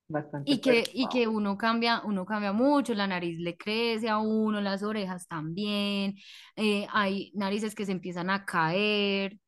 bastante 0.09 0.51
Y 0.53 0.59
que, 0.61 0.85
y 0.95 1.07
que 1.09 1.29
uno 1.29 1.59
cambia, 1.59 2.03
uno 2.05 2.25
cambia 2.25 2.53
mucho, 2.53 2.95
la 2.95 3.07
nariz 3.07 3.39
le 3.39 3.57
crece 3.57 4.09
a 4.09 4.19
uno, 4.19 4.61
las 4.61 4.83
orejas 4.83 5.27
también, 5.29 6.15
eh, 6.57 6.87
hay 6.91 7.33
narices 7.35 7.75
que 7.75 7.85
se 7.87 7.93
empiezan 7.93 8.31
a 8.31 8.45
caer, 8.45 9.39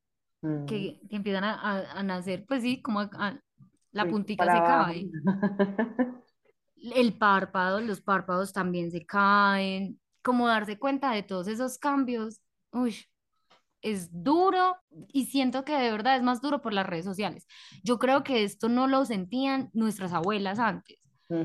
Mm, 0.43 0.67
que, 0.67 1.01
que 1.09 1.17
empiezan 1.17 1.43
a, 1.45 1.55
a- 1.55 1.99
a 2.01 2.03
nacer, 2.03 2.45
pues 2.47 2.63
sí, 2.63 2.83
como 2.83 3.01
a- 3.01 3.41
la 3.93 4.07
puntica 4.11 4.45
se 4.45 4.63
cae, 4.63 5.07
el 6.95 7.17
párpado, 7.17 7.81
los 7.81 8.03
párpados 8.03 8.53
también 8.53 8.91
se 8.91 9.07
caen, 9.07 9.99
como 10.25 10.49
darse 10.49 10.79
cuenta 10.81 11.13
de 11.13 11.25
todos 11.25 11.49
esos 11.49 11.79
cambios, 11.79 12.43
uy, 12.73 12.97
es 13.83 14.09
duro 14.13 14.77
y 15.13 15.27
siento 15.27 15.65
que 15.65 15.75
de 15.77 15.91
verdad 15.91 16.17
es 16.17 16.23
más 16.23 16.41
duro 16.41 16.63
por 16.63 16.73
las 16.73 16.87
redes 16.87 17.05
sociales. 17.05 17.47
Yo 17.83 17.99
creo 17.99 18.25
que 18.25 18.45
esto 18.45 18.69
no 18.69 18.87
lo 18.87 19.05
sentían 19.05 19.71
nuestras 19.75 20.13
abuelas 20.13 20.59
antes. 20.59 20.99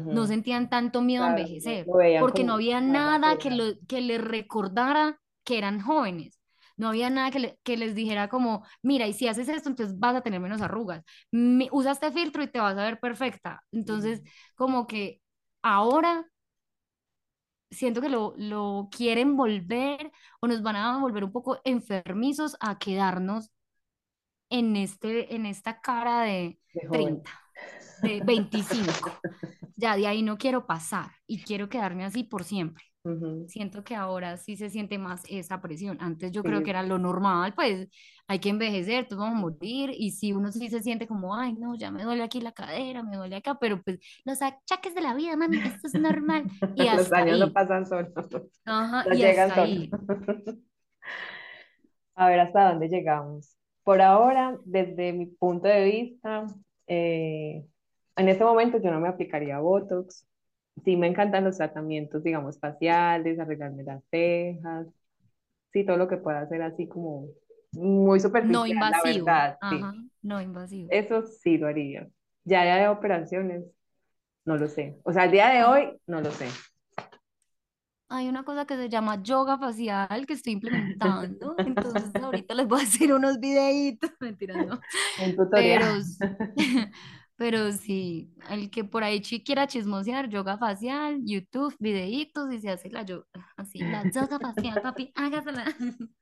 No 0.10 0.26
Ujú. 0.26 0.28
sentían 0.28 0.70
tanto 0.70 1.02
miedo 1.02 1.24
a 1.24 1.28
Claro, 1.28 1.58
lo 1.62 1.78
envejecer, 1.78 1.92
porque 2.18 2.44
no 2.44 2.54
había 2.56 2.82
nada 2.82 3.38
que, 3.38 3.52
lo, 3.52 3.66
que 3.88 4.02
les 4.02 4.22
recordara 4.22 5.20
que 5.44 5.58
eran 5.58 5.82
jóvenes. 5.82 6.40
No 6.78 6.90
había 6.90 7.10
nada 7.10 7.30
que, 7.32 7.40
le- 7.40 7.60
que 7.64 7.78
les 7.78 7.94
dijera 7.96 8.30
como, 8.30 8.66
mira, 8.82 9.06
y 9.08 9.14
si 9.14 9.28
haces 9.28 9.50
esto, 9.50 9.70
entonces 9.70 10.00
vas 10.00 10.16
a 10.16 10.22
tener 10.22 10.40
menos 10.40 10.62
arrugas. 10.62 11.04
Mi- 11.32 11.70
usa 11.72 11.92
este 11.92 12.12
filtro 12.12 12.42
y 12.44 12.48
te 12.48 12.60
vas 12.60 12.78
a 12.78 12.84
ver 12.84 13.00
perfecta. 13.00 13.64
Entonces, 13.72 14.22
como 14.56 14.88
que 14.88 15.22
ahora 15.62 16.26
siento 17.72 18.02
que 18.02 18.10
lo, 18.10 18.34
lo 18.38 18.90
quieren 18.92 19.36
volver 19.36 20.12
o 20.42 20.48
nos 20.48 20.62
van 20.62 20.76
a 20.76 21.00
volver 21.00 21.24
un 21.24 21.32
poco 21.32 21.60
enfermizos 21.64 22.58
a 22.60 22.80
quedarnos 22.80 23.52
en, 24.50 24.76
este, 24.76 25.36
en 25.36 25.46
esta 25.46 25.82
cara 25.82 26.22
de 26.24 26.60
De 26.74 26.88
joven. 26.88 27.24
30 27.24 27.32
de 28.02 28.22
25. 28.24 29.12
Ya 29.76 29.96
de 29.96 30.08
ahí 30.08 30.24
no 30.24 30.38
quiero 30.38 30.66
pasar 30.66 31.12
y 31.28 31.44
quiero 31.44 31.70
quedarme 31.70 32.06
así 32.06 32.24
por 32.24 32.44
siempre. 32.44 32.84
Siento 33.48 33.84
que 33.84 33.96
ahora 33.96 34.38
sí 34.38 34.58
se 34.58 34.70
siente 34.70 34.98
más 34.98 35.24
esa 35.30 35.62
presión. 35.62 35.98
Antes 36.02 36.32
yo 36.32 36.44
creo 36.44 36.62
que 36.64 36.70
era 36.70 36.84
lo 36.84 37.00
normal, 37.00 37.54
pues 37.56 37.88
hay 38.28 38.40
que 38.40 38.50
envejecer, 38.50 39.08
todos 39.08 39.22
vamos 39.24 39.40
a 39.40 39.42
morir 39.42 39.92
y 39.98 40.12
si 40.12 40.34
uno 40.34 40.52
sí 40.52 40.70
se 40.70 40.84
siente 40.84 41.08
como, 41.08 41.36
ay, 41.36 41.54
no, 41.54 41.76
ya 41.76 41.90
me 41.90 42.04
duele 42.04 42.22
aquí 42.24 42.42
la 42.42 42.52
cadera, 42.52 43.02
me 43.02 43.18
duele 43.18 43.38
acá, 43.38 43.58
pero 43.60 43.82
pues 43.82 44.00
los 44.26 44.42
achaques 44.42 44.94
de 44.94 45.02
la 45.02 45.16
vida, 45.16 45.36
mami, 45.36 45.58
esto 45.58 45.88
es 45.88 45.96
normal 45.96 46.44
y 46.76 46.84
Los 46.96 47.12
años 47.12 47.40
no 47.40 47.52
pasan 47.52 47.86
solos, 47.88 48.12
Ajá, 48.66 49.06
no 49.06 49.16
y 49.16 49.18
llegan 49.18 49.50
hasta 49.50 49.66
solos. 49.66 49.70
ahí. 49.70 49.90
A 52.16 52.28
ver 52.30 52.40
hasta 52.40 52.70
dónde 52.70 52.90
llegamos. 52.90 53.56
Por 53.84 54.02
ahora, 54.02 54.58
desde 54.66 55.14
mi 55.14 55.26
punto 55.28 55.68
de 55.68 55.84
vista, 55.86 56.46
eh, 56.88 57.66
en 58.16 58.30
este 58.30 58.44
momento 58.44 58.78
yo 58.82 58.92
no 58.92 59.00
me 59.00 59.08
aplicaría 59.08 59.60
Botox. 59.60 60.28
Sí 60.86 60.96
me 60.98 61.08
encantan 61.08 61.44
los 61.46 61.58
tratamientos, 61.58 62.24
digamos, 62.24 62.60
faciales, 62.60 63.40
arreglarme 63.40 63.84
las 63.84 64.04
cejas, 64.12 64.88
sí, 65.74 65.86
todo 65.86 65.98
lo 65.98 66.08
que 66.08 66.18
pueda 66.18 66.42
hacer 66.42 66.62
así 66.64 66.88
como 66.88 67.28
muy 67.74 68.20
No 68.20 68.66
superficial, 68.66 68.78
la 68.92 68.98
invasivo. 68.98 69.28
verdad, 69.28 69.58
sí. 69.70 69.78
Ajá, 69.78 69.96
no 70.22 70.42
invasivo. 70.42 70.90
Eso 70.90 71.24
sí 71.24 71.58
lo 71.58 71.68
haría. 71.68 72.08
Ya 72.46 72.64
de 72.78 72.88
operaciones, 72.88 73.64
no 74.46 74.58
lo 74.58 74.68
sé. 74.68 75.00
O 75.04 75.14
sea, 75.14 75.24
al 75.24 75.32
día 75.32 75.50
de 75.50 75.64
hoy, 75.66 76.02
no 76.08 76.22
lo 76.22 76.32
sé. 76.32 76.48
Hay 78.12 78.28
una 78.28 78.44
cosa 78.44 78.66
que 78.66 78.76
se 78.76 78.90
llama 78.90 79.22
yoga 79.22 79.58
facial 79.60 80.26
que 80.26 80.34
estoy 80.34 80.54
implementando, 80.54 81.62
entonces 81.66 82.16
ahorita 82.16 82.56
les 82.56 82.68
voy 82.68 82.80
a 82.82 82.84
hacer 82.84 83.14
unos 83.14 83.40
videitos, 83.40 84.10
mentiras, 84.20 84.60
no, 84.60 84.80
Un 85.18 85.36
tutorial. 85.36 85.80
pero, 85.80 86.00
Pero 87.40 87.72
sí, 87.72 88.30
el 88.50 88.70
que 88.70 88.84
por 88.84 89.02
ahí 89.02 89.22
quiera 89.22 89.66
chismosear, 89.66 90.28
yoga 90.28 90.58
facial, 90.58 91.22
YouTube, 91.24 91.74
videitos 91.80 92.52
y 92.52 92.60
se 92.60 92.70
hace 92.70 92.90
la 92.90 93.04
yoga, 93.04 93.24
así, 93.56 93.80
la 93.80 94.04
yoga 94.12 94.38
facial, 94.40 94.82
papi, 94.82 95.14
hágasela. 95.16 95.64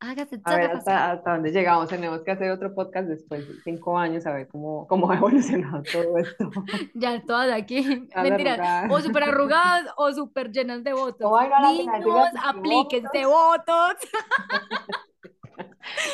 Hágase 0.00 0.40
A 0.42 0.56
ver 0.56 0.62
yoga 0.70 0.78
hasta, 0.78 0.90
facial. 0.90 1.18
hasta 1.18 1.32
dónde 1.34 1.52
llegamos. 1.52 1.88
Tenemos 1.90 2.22
que 2.22 2.30
hacer 2.30 2.50
otro 2.50 2.74
podcast 2.74 3.08
después 3.08 3.46
de 3.46 3.60
cinco 3.62 3.98
años 3.98 4.24
a 4.26 4.32
ver 4.32 4.48
cómo, 4.48 4.86
cómo 4.88 5.08
ha 5.10 5.16
evolucionado 5.16 5.82
todo 5.82 6.16
esto. 6.16 6.50
Ya 6.94 7.22
todas 7.22 7.52
aquí, 7.52 8.08
mentiras, 8.16 8.90
o 8.90 9.00
súper 9.00 9.24
arrugadas 9.24 9.92
o 9.98 10.10
súper 10.12 10.50
llenas 10.50 10.82
de 10.82 10.94
votos. 10.94 11.18
¿Cómo 11.20 11.36
ay, 11.36 11.50
no, 11.50 11.56
a 11.92 11.98
Niños, 11.98 12.28
aplíquense 12.42 13.26
votos. 13.26 13.96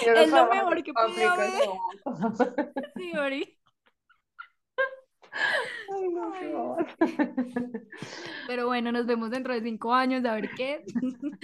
Yo 0.05 0.13
Es 0.13 0.31
lo 0.33 0.47
mejor 0.49 0.83
que 0.83 0.93
voto. 0.93 2.35
Sí, 2.97 3.17
Ori. 3.17 3.60
Ay, 5.33 6.09
no, 6.09 6.33
Ay. 6.35 6.53
Pero 8.47 8.67
bueno, 8.67 8.93
nos 8.93 9.07
vemos 9.07 9.31
dentro 9.31 9.55
de 9.55 9.63
cinco 9.63 9.93
años 9.93 10.25
a 10.25 10.35
ver 10.35 10.51
qué. 10.57 10.85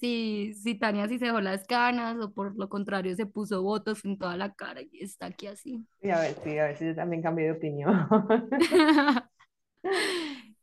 Si, 0.00 0.54
si 0.54 0.76
Tania 0.76 1.06
sí 1.08 1.18
se 1.18 1.26
dejó 1.26 1.42
las 1.42 1.66
canas 1.66 2.16
o 2.18 2.32
por 2.32 2.56
lo 2.56 2.70
contrario 2.70 3.14
se 3.14 3.26
puso 3.26 3.62
votos 3.62 4.02
en 4.06 4.16
toda 4.16 4.34
la 4.34 4.54
cara 4.54 4.80
y 4.80 5.04
está 5.04 5.26
aquí 5.26 5.46
así. 5.46 5.86
Sí, 6.00 6.08
a 6.08 6.20
ver, 6.20 6.34
sí, 6.42 6.58
a 6.58 6.64
ver 6.64 6.76
si 6.78 6.86
yo 6.86 6.94
también 6.94 7.20
cambié 7.20 7.44
de 7.44 7.52
opinión. 7.52 8.08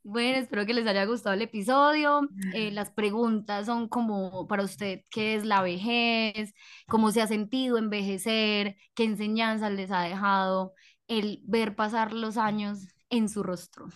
Bueno, 0.09 0.37
espero 0.37 0.65
que 0.65 0.73
les 0.73 0.87
haya 0.87 1.03
gustado 1.03 1.33
el 1.35 1.41
episodio. 1.41 2.21
Eh, 2.53 2.71
las 2.71 2.91
preguntas 2.91 3.65
son 3.65 3.89
como 3.89 4.47
para 4.47 4.63
usted, 4.63 5.01
¿qué 5.09 5.35
es 5.35 5.43
la 5.43 5.61
vejez? 5.61 6.53
¿Cómo 6.87 7.11
se 7.11 7.21
ha 7.21 7.27
sentido 7.27 7.77
envejecer? 7.77 8.77
¿Qué 8.95 9.03
enseñanzas 9.03 9.73
les 9.73 9.91
ha 9.91 10.03
dejado 10.03 10.73
el 11.07 11.41
ver 11.45 11.75
pasar 11.75 12.13
los 12.13 12.37
años 12.37 12.87
en 13.09 13.29
su 13.29 13.43
rostro, 13.43 13.87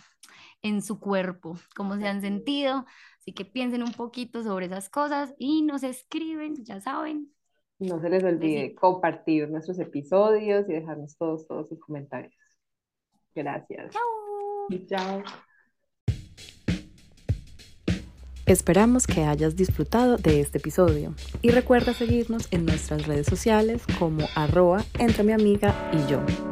en 0.62 0.82
su 0.82 0.98
cuerpo? 0.98 1.56
¿Cómo 1.76 1.96
se 1.96 2.08
han 2.08 2.20
sentido? 2.20 2.84
Así 3.18 3.32
que 3.32 3.44
piensen 3.44 3.82
un 3.82 3.92
poquito 3.92 4.42
sobre 4.42 4.66
esas 4.66 4.88
cosas 4.88 5.34
y 5.38 5.62
nos 5.62 5.82
escriben, 5.82 6.64
ya 6.64 6.80
saben. 6.80 7.32
No 7.78 8.00
se 8.00 8.10
les 8.10 8.22
olvide 8.22 8.74
compartir 8.74 9.50
nuestros 9.50 9.78
episodios 9.78 10.68
y 10.68 10.72
dejarnos 10.72 11.16
todos, 11.16 11.46
todos 11.46 11.68
sus 11.68 11.80
comentarios. 11.80 12.34
Gracias. 13.34 13.92
Chao. 13.92 14.78
Chao. 14.86 15.22
Esperamos 18.46 19.06
que 19.06 19.22
hayas 19.22 19.56
disfrutado 19.56 20.16
de 20.16 20.40
este 20.40 20.58
episodio 20.58 21.14
y 21.42 21.50
recuerda 21.50 21.94
seguirnos 21.94 22.48
en 22.52 22.66
nuestras 22.66 23.06
redes 23.06 23.26
sociales 23.26 23.82
como 23.98 24.26
arroba 24.34 24.84
entre 24.98 25.22
mi 25.22 25.32
amiga 25.32 25.74
y 25.92 26.10
yo. 26.10 26.51